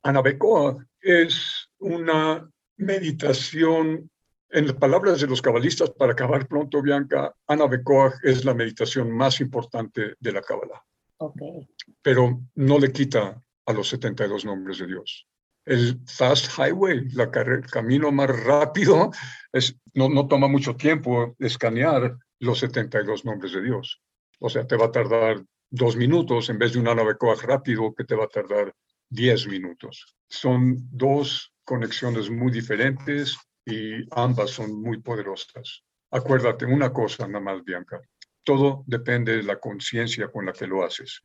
Anabecoa 0.03 0.77
es 1.01 1.69
una 1.79 2.49
meditación, 2.77 4.11
en 4.51 4.67
las 4.67 4.77
palabras 4.77 5.21
de 5.21 5.27
los 5.27 5.43
cabalistas, 5.43 5.91
para 5.91 6.13
acabar 6.13 6.47
pronto, 6.47 6.81
Bianca, 6.81 7.35
Anabecoa 7.47 8.15
es 8.23 8.45
la 8.45 8.55
meditación 8.55 9.11
más 9.11 9.41
importante 9.41 10.15
de 10.19 10.33
la 10.33 10.41
Kabbalah. 10.41 10.83
Pero 12.03 12.41
no 12.55 12.79
le 12.79 12.93
quita 12.93 13.43
a 13.67 13.73
los 13.73 13.89
72 13.89 14.45
nombres 14.45 14.79
de 14.79 14.87
Dios. 14.87 15.27
El 15.65 16.01
fast 16.07 16.59
highway, 16.59 17.09
el 17.17 17.67
camino 17.71 18.11
más 18.11 18.29
rápido, 18.45 19.11
es, 19.53 19.77
no, 19.95 20.09
no 20.09 20.27
toma 20.27 20.49
mucho 20.49 20.75
tiempo 20.75 21.37
escanear 21.39 22.17
los 22.41 22.59
72 22.59 23.25
nombres 23.25 23.53
de 23.53 23.63
Dios. 23.63 24.01
O 24.41 24.49
sea, 24.49 24.67
te 24.67 24.77
va 24.77 24.87
a 24.87 24.93
tardar 24.93 25.43
dos 25.71 25.97
minutos 25.97 26.51
en 26.51 26.59
vez 26.59 26.73
de 26.73 26.81
una 26.81 26.95
nave 26.95 27.15
rápido 27.43 27.95
que 27.95 28.05
te 28.05 28.17
va 28.17 28.25
a 28.25 28.29
tardar 28.29 28.73
10 29.11 29.47
minutos. 29.49 30.17
Son 30.29 30.77
dos 30.91 31.53
conexiones 31.65 32.29
muy 32.29 32.51
diferentes 32.51 33.37
y 33.65 34.05
ambas 34.11 34.51
son 34.51 34.83
muy 34.83 35.01
poderosas. 35.01 35.83
Acuérdate 36.11 36.67
una 36.67 36.93
cosa 36.93 37.27
nada 37.27 37.41
más, 37.41 37.65
Bianca 37.65 38.01
todo 38.45 38.85
depende 38.87 39.37
de 39.37 39.43
la 39.43 39.59
conciencia 39.59 40.29
con 40.29 40.47
la 40.47 40.53
que 40.53 40.67
lo 40.67 40.85
haces. 40.85 41.23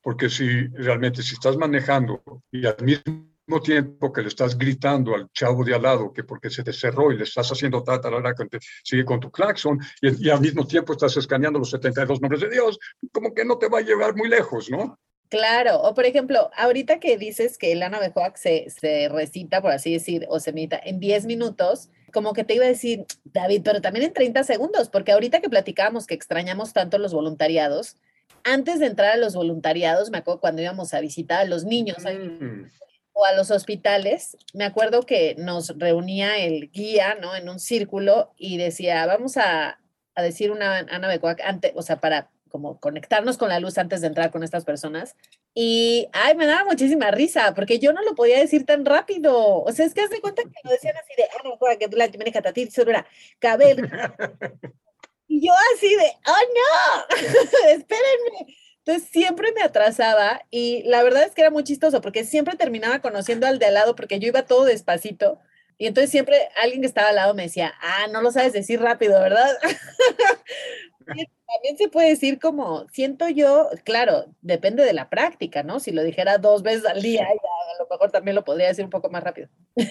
Porque 0.00 0.28
si 0.28 0.66
realmente, 0.68 1.22
si 1.22 1.34
estás 1.34 1.56
manejando 1.56 2.22
y 2.50 2.66
al 2.66 2.76
tiempo 3.62 4.12
que 4.12 4.22
le 4.22 4.28
estás 4.28 4.56
gritando 4.56 5.14
al 5.14 5.28
chavo 5.32 5.64
de 5.64 5.74
al 5.74 5.82
lado 5.82 6.12
que 6.12 6.24
porque 6.24 6.50
se 6.50 6.62
te 6.62 6.72
cerró 6.72 7.12
y 7.12 7.18
le 7.18 7.24
estás 7.24 7.50
haciendo 7.50 7.82
ta, 7.82 8.00
que 8.00 8.58
sigue 8.82 9.04
con 9.04 9.20
tu 9.20 9.30
claxon 9.30 9.78
y, 10.00 10.26
y, 10.26 10.30
al 10.30 10.40
mismo 10.40 10.66
tiempo 10.66 10.92
estás 10.92 11.16
escaneando 11.16 11.58
los 11.58 11.70
72 11.70 12.20
nombres 12.20 12.40
de 12.40 12.50
Dios, 12.50 12.78
como 13.12 13.34
que 13.34 13.44
no 13.44 13.58
te 13.58 13.68
va 13.68 13.78
a 13.78 13.82
llevar 13.82 14.16
muy 14.16 14.28
lejos, 14.28 14.70
¿no? 14.70 14.98
Claro, 15.28 15.80
o 15.80 15.94
por 15.94 16.04
ejemplo, 16.04 16.50
ahorita 16.56 17.00
que 17.00 17.16
dices 17.16 17.58
que 17.58 17.72
el 17.72 17.82
Ana 17.82 17.98
se, 18.34 18.70
se 18.70 19.08
recita, 19.08 19.60
por 19.60 19.72
así 19.72 19.92
decir, 19.92 20.26
o 20.28 20.38
se 20.38 20.52
medita 20.52 20.80
en 20.84 21.00
10 21.00 21.26
minutos, 21.26 21.90
como 22.12 22.32
que 22.34 22.44
te 22.44 22.54
iba 22.54 22.64
a 22.64 22.68
decir, 22.68 23.04
David, 23.24 23.62
pero 23.64 23.80
también 23.80 24.06
en 24.06 24.12
30 24.12 24.44
segundos, 24.44 24.88
porque 24.88 25.12
ahorita 25.12 25.40
que 25.40 25.50
platicábamos 25.50 26.06
que 26.06 26.14
extrañamos 26.14 26.72
tanto 26.72 26.98
los 26.98 27.12
voluntariados, 27.12 27.96
antes 28.44 28.78
de 28.78 28.86
entrar 28.86 29.12
a 29.12 29.16
los 29.16 29.34
voluntariados, 29.34 30.10
me 30.10 30.18
acuerdo 30.18 30.40
cuando 30.40 30.62
íbamos 30.62 30.94
a 30.94 31.00
visitar 31.00 31.40
a 31.40 31.44
los 31.46 31.64
niños 31.64 31.98
mm. 31.98 32.66
O 33.14 33.24
a 33.24 33.32
los 33.32 33.50
hospitales, 33.50 34.36
me 34.52 34.64
acuerdo 34.64 35.04
que 35.04 35.34
nos 35.38 35.78
reunía 35.78 36.36
el 36.38 36.70
guía, 36.70 37.16
¿no? 37.20 37.34
En 37.34 37.48
un 37.48 37.60
círculo 37.60 38.34
y 38.36 38.58
decía, 38.58 39.06
vamos 39.06 39.36
a, 39.36 39.78
a 40.14 40.22
decir 40.22 40.50
una 40.50 40.78
Ana 40.78 41.08
Becoac 41.08 41.40
antes, 41.40 41.72
o 41.76 41.82
sea, 41.82 42.00
para 42.00 42.30
como 42.54 42.78
conectarnos 42.78 43.36
con 43.36 43.48
la 43.48 43.58
luz 43.58 43.78
antes 43.78 44.00
de 44.00 44.06
entrar 44.06 44.30
con 44.30 44.44
estas 44.44 44.64
personas. 44.64 45.16
Y, 45.54 46.08
ay, 46.12 46.36
me 46.36 46.46
daba 46.46 46.64
muchísima 46.64 47.10
risa, 47.10 47.52
porque 47.52 47.80
yo 47.80 47.92
no 47.92 48.02
lo 48.02 48.14
podía 48.14 48.38
decir 48.38 48.64
tan 48.64 48.84
rápido. 48.84 49.62
O 49.62 49.72
sea, 49.72 49.86
es 49.86 49.92
que 49.92 50.02
haz 50.02 50.10
de 50.10 50.20
cuenta 50.20 50.42
que 50.42 50.50
lo 50.62 50.70
decían 50.70 50.96
así 50.96 51.14
de, 51.16 51.24
no, 51.42 51.56
juega 51.56 51.78
que 51.78 51.88
tú 51.88 51.96
la 51.96 52.08
tienes 52.08 52.32
catatir, 52.32 52.70
sobre 52.70 53.04
cabello. 53.40 53.84
Y 55.26 55.44
yo 55.44 55.52
así 55.74 55.88
de, 55.88 56.12
oh 56.26 56.44
no, 56.54 57.16
espérenme. 57.70 58.56
Entonces 58.86 59.08
siempre 59.10 59.50
me 59.52 59.62
atrasaba 59.62 60.42
y 60.50 60.82
la 60.84 61.02
verdad 61.02 61.24
es 61.24 61.34
que 61.34 61.40
era 61.40 61.50
muy 61.50 61.64
chistoso 61.64 62.02
porque 62.02 62.24
siempre 62.24 62.56
terminaba 62.56 63.00
conociendo 63.00 63.46
al 63.46 63.58
de 63.58 63.66
al 63.66 63.74
lado 63.74 63.96
porque 63.96 64.18
yo 64.18 64.28
iba 64.28 64.42
todo 64.44 64.64
despacito. 64.64 65.38
Y 65.78 65.86
entonces 65.86 66.10
siempre 66.10 66.36
alguien 66.62 66.82
que 66.82 66.86
estaba 66.86 67.08
al 67.08 67.16
lado 67.16 67.34
me 67.34 67.44
decía, 67.44 67.72
ah, 67.80 68.06
no 68.12 68.20
lo 68.20 68.30
sabes 68.30 68.52
decir 68.52 68.80
rápido, 68.80 69.18
¿verdad? 69.20 69.50
También 71.06 71.78
se 71.78 71.88
puede 71.88 72.10
decir 72.10 72.38
como, 72.38 72.86
siento 72.90 73.28
yo, 73.28 73.70
claro, 73.84 74.26
depende 74.42 74.84
de 74.84 74.92
la 74.92 75.08
práctica, 75.08 75.62
¿no? 75.62 75.80
Si 75.80 75.90
lo 75.90 76.02
dijera 76.02 76.38
dos 76.38 76.62
veces 76.62 76.84
al 76.86 77.00
día, 77.00 77.24
a 77.24 77.82
lo 77.82 77.88
mejor 77.88 78.10
también 78.10 78.34
lo 78.34 78.44
podría 78.44 78.68
decir 78.68 78.84
un 78.84 78.90
poco 78.90 79.08
más 79.10 79.22
rápido. 79.22 79.48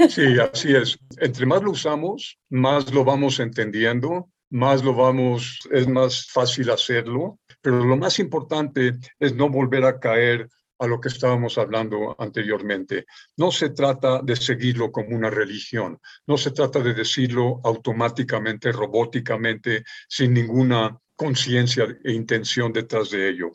Sí, 0.09 0.37
así 0.53 0.75
es. 0.75 0.97
Entre 1.19 1.45
más 1.45 1.61
lo 1.61 1.71
usamos, 1.71 2.37
más 2.49 2.91
lo 2.91 3.03
vamos 3.03 3.39
entendiendo, 3.39 4.29
más 4.49 4.83
lo 4.83 4.93
vamos, 4.93 5.59
es 5.71 5.87
más 5.87 6.27
fácil 6.27 6.69
hacerlo, 6.69 7.39
pero 7.63 7.83
lo 7.83 7.95
más 7.95 8.19
importante 8.19 8.99
es 9.17 9.33
no 9.33 9.49
volver 9.49 9.85
a 9.85 9.99
caer 9.99 10.49
a 10.79 10.85
lo 10.85 10.99
que 10.99 11.07
estábamos 11.07 11.57
hablando 11.57 12.13
anteriormente. 12.19 13.05
No 13.37 13.51
se 13.51 13.69
trata 13.69 14.21
de 14.21 14.35
seguirlo 14.35 14.91
como 14.91 15.15
una 15.15 15.29
religión, 15.29 15.97
no 16.27 16.37
se 16.37 16.51
trata 16.51 16.79
de 16.81 16.93
decirlo 16.93 17.61
automáticamente, 17.63 18.71
robóticamente, 18.73 19.85
sin 20.09 20.33
ninguna 20.33 20.99
conciencia 21.15 21.87
e 22.03 22.11
intención 22.11 22.73
detrás 22.73 23.11
de 23.11 23.29
ello, 23.29 23.51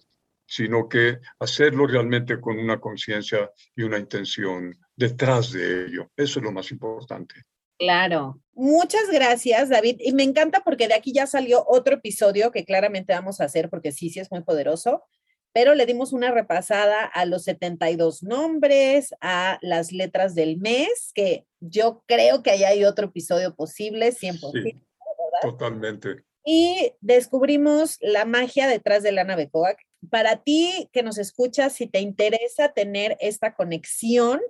sino 0.47 0.89
que 0.89 1.19
hacerlo 1.39 1.87
realmente 1.87 2.41
con 2.41 2.59
una 2.59 2.81
conciencia 2.81 3.51
y 3.77 3.83
una 3.83 3.99
intención 3.99 4.75
detrás 4.97 5.53
de 5.53 5.85
ello. 5.85 6.11
Eso 6.17 6.41
es 6.41 6.45
lo 6.45 6.53
más 6.53 6.71
importante. 6.71 7.43
Claro. 7.79 8.41
Muchas 8.55 9.09
gracias, 9.11 9.69
David. 9.69 9.99
Y 10.01 10.13
me 10.13 10.25
encanta 10.25 10.61
porque 10.65 10.89
de 10.89 10.95
aquí 10.95 11.13
ya 11.13 11.27
salió 11.27 11.65
otro 11.67 11.95
episodio 11.95 12.51
que 12.51 12.65
claramente 12.65 13.13
vamos 13.13 13.41
a 13.41 13.45
hacer 13.45 13.71
porque 13.71 13.93
sí, 13.93 14.11
sí 14.11 14.19
es 14.21 14.31
muy 14.31 14.43
poderoso, 14.43 15.05
pero 15.53 15.75
le 15.75 15.87
dimos 15.87 16.13
una 16.13 16.31
repasada 16.31 17.05
a 17.05 17.25
los 17.25 17.45
72 17.45 18.23
nombres, 18.23 19.15
a 19.21 19.59
las 19.63 19.93
letras 19.93 20.35
del 20.35 20.59
mes, 20.59 21.13
que 21.15 21.47
yo 21.61 22.03
creo 22.07 22.43
que 22.43 22.51
ahí 22.51 22.65
hay 22.65 22.85
otro 22.85 23.07
episodio 23.07 23.55
posible, 23.55 24.13
100%. 24.13 24.63
Sí, 24.63 24.81
totalmente 25.41 26.25
y 26.51 26.95
descubrimos 27.03 27.99
la 28.01 28.25
magia 28.25 28.67
detrás 28.67 29.03
de 29.03 29.13
Lana 29.13 29.37
Becoac. 29.37 29.79
Para 30.09 30.37
ti 30.37 30.89
que 30.95 31.03
nos 31.03 31.19
escuchas, 31.19 31.75
si 31.75 31.87
te 31.87 32.01
interesa 32.01 32.73
tener 32.73 33.19
esta 33.21 33.55
conexión, 33.55 34.41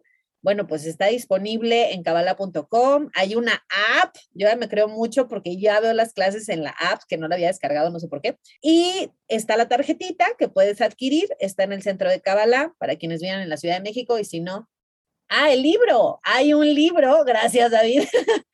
bueno, 0.43 0.67
pues 0.67 0.87
está 0.87 1.07
disponible 1.07 1.93
en 1.93 2.03
cabala.com. 2.03 3.11
Hay 3.15 3.35
una 3.35 3.65
app, 4.01 4.15
yo 4.33 4.49
ya 4.49 4.57
me 4.57 4.69
creo 4.69 4.89
mucho 4.89 5.29
porque 5.29 5.57
ya 5.57 5.81
veo 5.81 5.93
las 5.93 6.13
clases 6.13 6.49
en 6.49 6.63
la 6.63 6.71
app, 6.71 7.03
que 7.09 7.17
no 7.17 7.29
la 7.29 7.35
había 7.35 7.49
descargado, 7.49 7.91
no 7.91 8.01
sé 8.01 8.09
por 8.09 8.21
qué. 8.21 8.39
Y 8.63 9.11
está 9.29 9.57
la 9.57 9.69
tarjetita 9.69 10.27
que 10.39 10.49
puedes 10.49 10.81
adquirir, 10.81 11.29
está 11.41 11.65
en 11.65 11.73
el 11.73 11.83
centro 11.83 12.11
de 12.11 12.21
Cabala 12.21 12.75
para 12.79 12.97
quienes 12.97 13.21
vivan 13.21 13.41
en 13.41 13.49
la 13.49 13.57
Ciudad 13.57 13.77
de 13.77 13.83
México 13.83 14.19
y 14.19 14.25
si 14.25 14.41
no, 14.41 14.69
ah, 15.29 15.53
el 15.53 15.63
libro, 15.63 16.21
hay 16.23 16.55
un 16.55 16.73
libro, 16.75 17.25
gracias 17.25 17.71
David. 17.71 18.03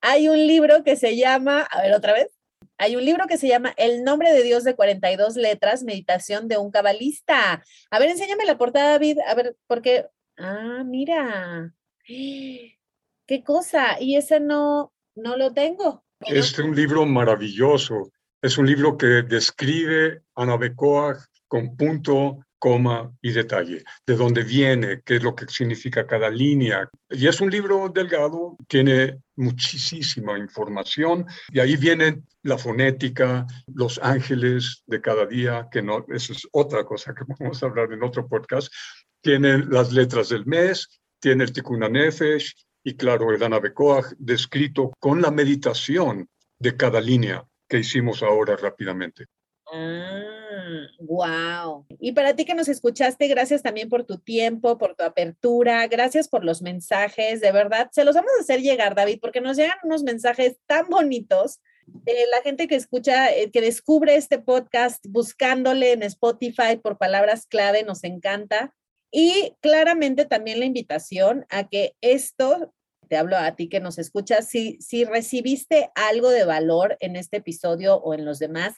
hay 0.00 0.28
un 0.28 0.46
libro 0.46 0.84
que 0.84 0.96
se 0.96 1.16
llama, 1.16 1.62
a 1.62 1.82
ver 1.82 1.94
otra 1.94 2.12
vez, 2.12 2.38
hay 2.78 2.94
un 2.94 3.04
libro 3.04 3.26
que 3.26 3.38
se 3.38 3.48
llama 3.48 3.74
El 3.76 4.04
nombre 4.04 4.32
de 4.32 4.42
Dios 4.42 4.62
de 4.62 4.76
42 4.76 5.36
letras, 5.36 5.82
meditación 5.82 6.46
de 6.46 6.58
un 6.58 6.70
cabalista. 6.70 7.62
A 7.90 7.98
ver, 7.98 8.10
enséñame 8.10 8.44
la 8.44 8.56
portada, 8.56 8.92
David, 8.92 9.18
a 9.26 9.34
ver, 9.34 9.56
porque, 9.66 10.06
ah, 10.38 10.82
mira, 10.84 11.72
qué 12.04 13.44
cosa, 13.44 14.00
y 14.00 14.16
ese 14.16 14.40
no, 14.40 14.92
no 15.14 15.36
lo 15.36 15.52
tengo. 15.52 16.04
Es 16.20 16.58
un 16.58 16.74
libro 16.74 17.06
maravilloso. 17.06 18.10
Es 18.40 18.56
un 18.56 18.66
libro 18.66 18.96
que 18.96 19.22
describe 19.22 20.22
a 20.36 20.46
Nabecoa 20.46 21.18
con 21.48 21.76
punto 21.76 22.38
coma 22.58 23.12
y 23.22 23.32
detalle, 23.32 23.84
de 24.06 24.16
dónde 24.16 24.42
viene, 24.42 25.02
qué 25.04 25.16
es 25.16 25.22
lo 25.22 25.34
que 25.34 25.46
significa 25.46 26.06
cada 26.06 26.28
línea. 26.28 26.88
Y 27.08 27.26
es 27.26 27.40
un 27.40 27.50
libro 27.50 27.88
delgado, 27.88 28.56
tiene 28.66 29.20
muchísima 29.36 30.36
información 30.38 31.26
y 31.52 31.60
ahí 31.60 31.76
viene 31.76 32.22
la 32.42 32.58
fonética, 32.58 33.46
los 33.72 34.00
ángeles 34.02 34.82
de 34.86 35.00
cada 35.00 35.26
día, 35.26 35.68
que 35.70 35.82
no, 35.82 36.04
eso 36.08 36.32
es 36.32 36.46
otra 36.52 36.84
cosa 36.84 37.14
que 37.14 37.24
vamos 37.38 37.62
a 37.62 37.66
hablar 37.66 37.92
en 37.92 38.02
otro 38.02 38.26
podcast. 38.26 38.72
Tiene 39.20 39.58
las 39.58 39.92
letras 39.92 40.28
del 40.28 40.46
mes, 40.46 41.00
tiene 41.20 41.44
el 41.44 41.52
Tikkun 41.52 41.80
Nefesh 41.80 42.54
y 42.84 42.96
claro, 42.96 43.32
el 43.32 43.42
Anabekoach 43.42 44.14
descrito 44.18 44.92
con 44.98 45.20
la 45.20 45.30
meditación 45.30 46.28
de 46.58 46.76
cada 46.76 47.00
línea 47.00 47.44
que 47.68 47.78
hicimos 47.78 48.22
ahora 48.22 48.56
rápidamente. 48.56 49.26
Ah, 49.70 50.86
wow. 51.00 51.86
Y 52.00 52.12
para 52.12 52.34
ti 52.34 52.44
que 52.44 52.54
nos 52.54 52.68
escuchaste, 52.68 53.28
gracias 53.28 53.62
también 53.62 53.88
por 53.88 54.04
tu 54.04 54.18
tiempo, 54.18 54.78
por 54.78 54.94
tu 54.94 55.04
apertura, 55.04 55.86
gracias 55.88 56.28
por 56.28 56.44
los 56.44 56.62
mensajes, 56.62 57.40
de 57.40 57.52
verdad, 57.52 57.90
se 57.92 58.04
los 58.04 58.14
vamos 58.14 58.30
a 58.38 58.40
hacer 58.40 58.62
llegar, 58.62 58.94
David, 58.94 59.18
porque 59.20 59.40
nos 59.40 59.56
llegan 59.56 59.76
unos 59.82 60.02
mensajes 60.02 60.56
tan 60.66 60.88
bonitos 60.88 61.60
de 61.86 62.26
la 62.30 62.42
gente 62.42 62.68
que 62.68 62.76
escucha, 62.76 63.30
eh, 63.30 63.50
que 63.50 63.60
descubre 63.60 64.14
este 64.14 64.38
podcast 64.38 65.04
buscándole 65.08 65.92
en 65.92 66.02
Spotify 66.02 66.76
por 66.82 66.98
palabras 66.98 67.46
clave, 67.46 67.82
nos 67.82 68.04
encanta. 68.04 68.74
Y 69.10 69.54
claramente 69.60 70.24
también 70.26 70.60
la 70.60 70.66
invitación 70.66 71.46
a 71.50 71.68
que 71.68 71.96
esto 72.00 72.74
te 73.08 73.16
hablo 73.16 73.36
a 73.36 73.56
ti 73.56 73.68
que 73.68 73.80
nos 73.80 73.98
escuchas, 73.98 74.48
si, 74.48 74.78
si 74.80 75.04
recibiste 75.04 75.90
algo 75.94 76.30
de 76.30 76.44
valor 76.44 76.96
en 77.00 77.16
este 77.16 77.38
episodio 77.38 77.96
o 77.96 78.14
en 78.14 78.24
los 78.24 78.38
demás, 78.38 78.74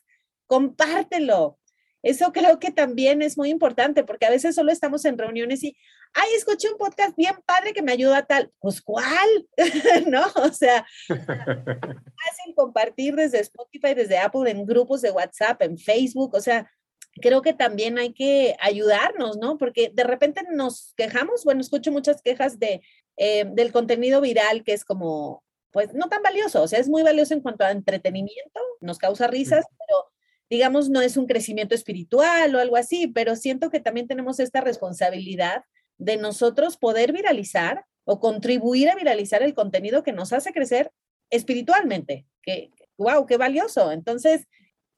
compártelo. 0.46 1.58
Eso 2.02 2.32
creo 2.32 2.58
que 2.58 2.70
también 2.70 3.20
es 3.20 3.36
muy 3.36 3.50
importante 3.50 4.04
porque 4.04 4.24
a 4.24 4.30
veces 4.30 4.54
solo 4.54 4.72
estamos 4.72 5.04
en 5.04 5.18
reuniones 5.18 5.62
y, 5.62 5.76
ay, 6.14 6.30
escuché 6.34 6.70
un 6.70 6.78
podcast 6.78 7.14
bien 7.14 7.34
padre 7.44 7.74
que 7.74 7.82
me 7.82 7.92
ayuda 7.92 8.18
a 8.18 8.26
tal. 8.26 8.50
Pues, 8.58 8.80
¿cuál? 8.80 9.28
¿No? 10.06 10.24
O 10.36 10.50
sea, 10.50 10.86
fácil 11.08 12.54
compartir 12.56 13.16
desde 13.16 13.40
Spotify, 13.40 13.92
desde 13.94 14.16
Apple, 14.16 14.50
en 14.50 14.64
grupos 14.64 15.02
de 15.02 15.10
WhatsApp, 15.10 15.60
en 15.60 15.76
Facebook. 15.76 16.34
O 16.34 16.40
sea, 16.40 16.70
creo 17.20 17.42
que 17.42 17.52
también 17.52 17.98
hay 17.98 18.12
que 18.12 18.56
ayudarnos, 18.60 19.36
¿no? 19.36 19.58
Porque 19.58 19.90
de 19.92 20.04
repente 20.04 20.42
nos 20.50 20.94
quejamos, 20.96 21.44
bueno, 21.44 21.60
escucho 21.60 21.90
muchas 21.92 22.22
quejas 22.22 22.58
de, 22.58 22.82
eh, 23.16 23.44
del 23.52 23.72
contenido 23.72 24.20
viral 24.20 24.62
que 24.64 24.72
es 24.72 24.84
como, 24.84 25.44
pues 25.70 25.92
no 25.94 26.08
tan 26.08 26.22
valioso, 26.22 26.62
o 26.62 26.68
sea, 26.68 26.78
es 26.78 26.88
muy 26.88 27.02
valioso 27.02 27.34
en 27.34 27.40
cuanto 27.40 27.64
a 27.64 27.70
entretenimiento, 27.70 28.60
nos 28.80 28.98
causa 28.98 29.26
risas, 29.26 29.64
pero 29.78 30.10
digamos 30.48 30.90
no 30.90 31.00
es 31.00 31.16
un 31.16 31.26
crecimiento 31.26 31.74
espiritual 31.74 32.54
o 32.54 32.58
algo 32.58 32.76
así, 32.76 33.06
pero 33.06 33.36
siento 33.36 33.70
que 33.70 33.80
también 33.80 34.08
tenemos 34.08 34.40
esta 34.40 34.60
responsabilidad 34.60 35.64
de 35.98 36.16
nosotros 36.16 36.76
poder 36.76 37.12
viralizar 37.12 37.84
o 38.04 38.18
contribuir 38.18 38.88
a 38.88 38.96
viralizar 38.96 39.42
el 39.42 39.54
contenido 39.54 40.02
que 40.02 40.12
nos 40.12 40.32
hace 40.32 40.52
crecer 40.52 40.90
espiritualmente, 41.30 42.26
que, 42.42 42.70
wow, 42.98 43.26
qué 43.26 43.36
valioso. 43.36 43.92
Entonces, 43.92 44.46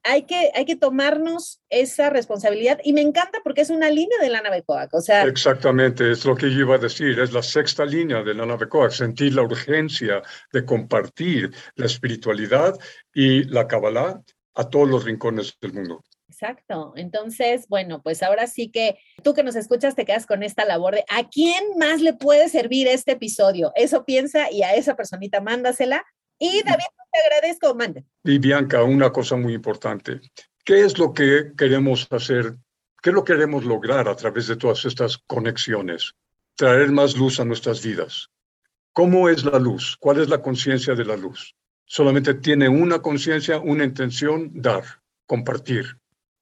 hay 0.03 0.23
que, 0.23 0.51
hay 0.53 0.65
que 0.65 0.75
tomarnos 0.75 1.61
esa 1.69 2.09
responsabilidad 2.09 2.79
y 2.83 2.93
me 2.93 3.01
encanta 3.01 3.39
porque 3.43 3.61
es 3.61 3.69
una 3.69 3.89
línea 3.89 4.17
de 4.21 4.29
la 4.29 4.41
nave 4.41 4.63
o 4.67 5.01
sea... 5.01 5.23
Exactamente, 5.23 6.11
es 6.11 6.25
lo 6.25 6.35
que 6.35 6.51
yo 6.51 6.61
iba 6.61 6.75
a 6.75 6.79
decir, 6.79 7.19
es 7.19 7.31
la 7.31 7.41
sexta 7.41 7.85
línea 7.85 8.23
de 8.23 8.33
la 8.33 8.45
nave 8.45 8.67
sentir 8.89 9.33
la 9.33 9.43
urgencia 9.43 10.21
de 10.51 10.65
compartir 10.65 11.53
la 11.75 11.85
espiritualidad 11.85 12.77
y 13.13 13.43
la 13.45 13.67
Kabbalah 13.67 14.21
a 14.55 14.69
todos 14.69 14.89
los 14.89 15.05
rincones 15.05 15.57
del 15.61 15.73
mundo. 15.73 16.03
Exacto. 16.27 16.93
Entonces, 16.95 17.67
bueno, 17.69 18.01
pues 18.01 18.23
ahora 18.23 18.47
sí 18.47 18.69
que 18.69 18.97
tú 19.23 19.33
que 19.33 19.43
nos 19.43 19.55
escuchas 19.55 19.95
te 19.95 20.03
quedas 20.03 20.25
con 20.25 20.41
esta 20.41 20.65
labor 20.65 20.95
de 20.95 21.05
a 21.09 21.29
quién 21.29 21.63
más 21.77 22.01
le 22.01 22.13
puede 22.13 22.49
servir 22.49 22.87
este 22.87 23.13
episodio. 23.13 23.71
Eso 23.75 24.03
piensa 24.03 24.51
y 24.51 24.63
a 24.63 24.73
esa 24.73 24.95
personita 24.95 25.41
mándasela 25.41 26.03
y 26.43 26.61
David, 26.61 26.83
te 27.09 27.19
agradezco, 27.19 27.73
mande. 27.73 28.03
Y 28.25 28.37
Bianca, 28.37 28.83
una 28.83 29.11
cosa 29.11 29.37
muy 29.37 29.53
importante. 29.53 30.19
¿Qué 30.65 30.81
es 30.83 30.97
lo 30.97 31.13
que 31.13 31.53
queremos 31.57 32.05
hacer? 32.11 32.55
¿Qué 33.01 33.13
lo 33.13 33.23
que 33.23 33.31
queremos 33.31 33.63
lograr 33.63 34.09
a 34.09 34.15
través 34.15 34.47
de 34.47 34.57
todas 34.57 34.83
estas 34.83 35.17
conexiones? 35.19 36.13
Traer 36.55 36.91
más 36.91 37.15
luz 37.15 37.39
a 37.39 37.45
nuestras 37.45 37.81
vidas. 37.81 38.29
¿Cómo 38.91 39.29
es 39.29 39.45
la 39.45 39.57
luz? 39.57 39.95
¿Cuál 39.97 40.19
es 40.19 40.27
la 40.27 40.41
conciencia 40.41 40.95
de 40.95 41.05
la 41.05 41.15
luz? 41.15 41.55
Solamente 41.85 42.33
tiene 42.33 42.67
una 42.67 43.01
conciencia, 43.01 43.59
una 43.59 43.85
intención, 43.85 44.51
dar, 44.53 44.83
compartir. 45.25 45.97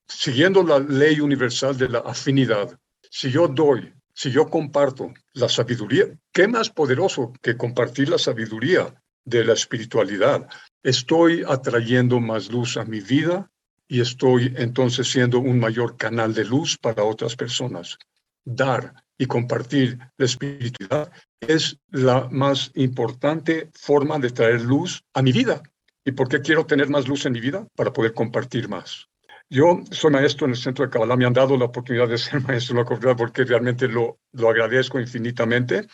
Siguiendo 0.07 0.63
la 0.63 0.79
ley 0.79 1.19
universal 1.19 1.77
de 1.77 1.89
la 1.89 1.99
afinidad. 1.99 2.75
Si 3.07 3.29
yo 3.29 3.47
doy, 3.47 3.93
si 4.15 4.31
yo 4.31 4.49
comparto 4.49 5.13
la 5.33 5.47
sabiduría, 5.47 6.05
¿qué 6.31 6.47
más 6.47 6.71
poderoso 6.71 7.33
que 7.41 7.55
compartir 7.55 8.09
la 8.09 8.17
sabiduría 8.17 8.93
de 9.25 9.45
la 9.45 9.53
espiritualidad. 9.53 10.47
Estoy 10.83 11.43
atrayendo 11.47 12.19
más 12.19 12.51
luz 12.51 12.77
a 12.77 12.85
mi 12.85 12.99
vida 12.99 13.49
y 13.87 14.01
estoy 14.01 14.53
entonces 14.57 15.11
siendo 15.11 15.39
un 15.39 15.59
mayor 15.59 15.97
canal 15.97 16.33
de 16.33 16.45
luz 16.45 16.77
para 16.77 17.03
otras 17.03 17.35
personas. 17.35 17.97
Dar 18.43 18.93
y 19.17 19.25
compartir 19.27 19.99
la 20.17 20.25
espiritualidad 20.25 21.11
es 21.39 21.77
la 21.89 22.27
más 22.31 22.71
importante 22.75 23.69
forma 23.73 24.17
de 24.17 24.31
traer 24.31 24.61
luz 24.61 25.03
a 25.13 25.21
mi 25.21 25.31
vida. 25.31 25.61
¿Y 26.03 26.13
por 26.13 26.27
qué 26.27 26.41
quiero 26.41 26.65
tener 26.65 26.89
más 26.89 27.07
luz 27.07 27.25
en 27.25 27.33
mi 27.33 27.39
vida? 27.39 27.67
Para 27.75 27.93
poder 27.93 28.13
compartir 28.13 28.67
más. 28.67 29.07
Yo 29.49 29.81
soy 29.91 30.11
maestro 30.11 30.45
en 30.45 30.51
el 30.51 30.57
centro 30.57 30.85
de 30.85 30.91
Kabbalah, 30.91 31.17
me 31.17 31.25
han 31.25 31.33
dado 31.33 31.57
la 31.57 31.65
oportunidad 31.65 32.07
de 32.07 32.17
ser 32.17 32.41
maestro 32.47 32.73
en 32.73 32.77
la 32.79 32.85
comunidad 32.85 33.17
porque 33.17 33.43
realmente 33.43 33.87
lo, 33.87 34.19
lo 34.31 34.49
agradezco 34.49 34.99
infinitamente. 34.99 35.85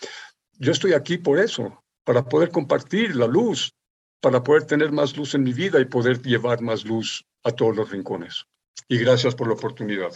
Yo 0.59 0.71
estoy 0.71 0.93
aquí 0.93 1.17
por 1.17 1.39
eso, 1.39 1.83
para 2.07 2.23
poder 2.23 2.51
compartir 2.51 3.17
la 3.17 3.27
luz, 3.27 3.75
para 4.21 4.41
poder 4.41 4.63
tener 4.63 4.93
más 4.93 5.17
luz 5.17 5.35
en 5.35 5.43
mi 5.43 5.51
vida 5.51 5.81
y 5.81 5.85
poder 5.85 6.21
llevar 6.21 6.61
más 6.61 6.85
luz 6.85 7.25
a 7.43 7.51
todos 7.51 7.75
los 7.75 7.91
rincones. 7.91 8.45
Y 8.87 8.97
gracias 8.97 9.35
por 9.35 9.47
la 9.47 9.55
oportunidad. 9.55 10.13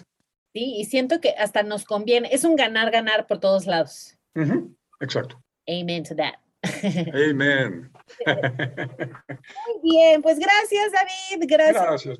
Sí, 0.53 0.77
y 0.77 0.85
siento 0.85 1.19
que 1.19 1.31
hasta 1.31 1.63
nos 1.63 1.83
conviene, 1.83 2.29
es 2.31 2.45
un 2.45 2.55
ganar-ganar 2.55 3.27
por 3.27 3.41
todos 3.41 3.67
lados. 3.67 4.17
Exacto. 5.01 5.43
Amen 5.67 6.05
to 6.05 6.15
that. 6.15 6.35
Amen. 7.13 7.91
Muy 8.25 9.81
bien, 9.83 10.21
pues 10.21 10.39
gracias 10.39 10.93
David, 10.93 11.45
gracias, 11.45 11.83
gracias. 11.83 12.19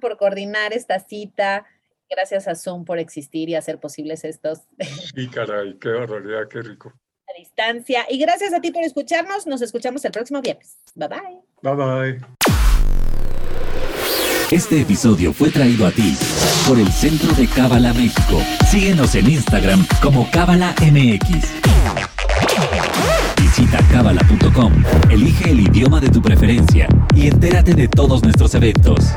por 0.00 0.16
coordinar 0.16 0.72
esta 0.72 0.98
cita. 0.98 1.64
Gracias 2.10 2.48
a 2.48 2.56
Zoom 2.56 2.84
por 2.84 2.98
existir 2.98 3.48
y 3.50 3.54
hacer 3.54 3.78
posibles 3.78 4.24
estos. 4.24 4.62
Sí, 5.14 5.28
caray, 5.28 5.78
qué 5.78 5.90
barbaridad, 5.90 6.48
qué 6.48 6.60
rico 6.62 6.92
distancia. 7.38 8.06
Y 8.08 8.18
gracias 8.18 8.52
a 8.52 8.60
ti 8.60 8.70
por 8.70 8.82
escucharnos. 8.82 9.46
Nos 9.46 9.62
escuchamos 9.62 10.04
el 10.04 10.12
próximo 10.12 10.40
viernes. 10.40 10.76
Bye 10.94 11.08
bye. 11.08 11.20
Bye 11.62 11.74
bye. 11.74 12.20
Este 14.50 14.80
episodio 14.80 15.32
fue 15.32 15.50
traído 15.50 15.86
a 15.86 15.90
ti 15.90 16.16
por 16.68 16.78
el 16.78 16.90
Centro 16.92 17.32
de 17.32 17.48
Cábala 17.48 17.92
México. 17.92 18.40
Síguenos 18.70 19.14
en 19.16 19.28
Instagram 19.28 19.84
como 20.00 20.30
Cábala 20.30 20.72
MX. 20.80 21.48
Visita 23.40 23.78
cábala.com, 23.90 24.72
elige 25.10 25.50
el 25.50 25.60
idioma 25.60 25.98
de 25.98 26.10
tu 26.10 26.22
preferencia 26.22 26.86
y 27.14 27.26
entérate 27.26 27.74
de 27.74 27.88
todos 27.88 28.22
nuestros 28.22 28.54
eventos. 28.54 29.12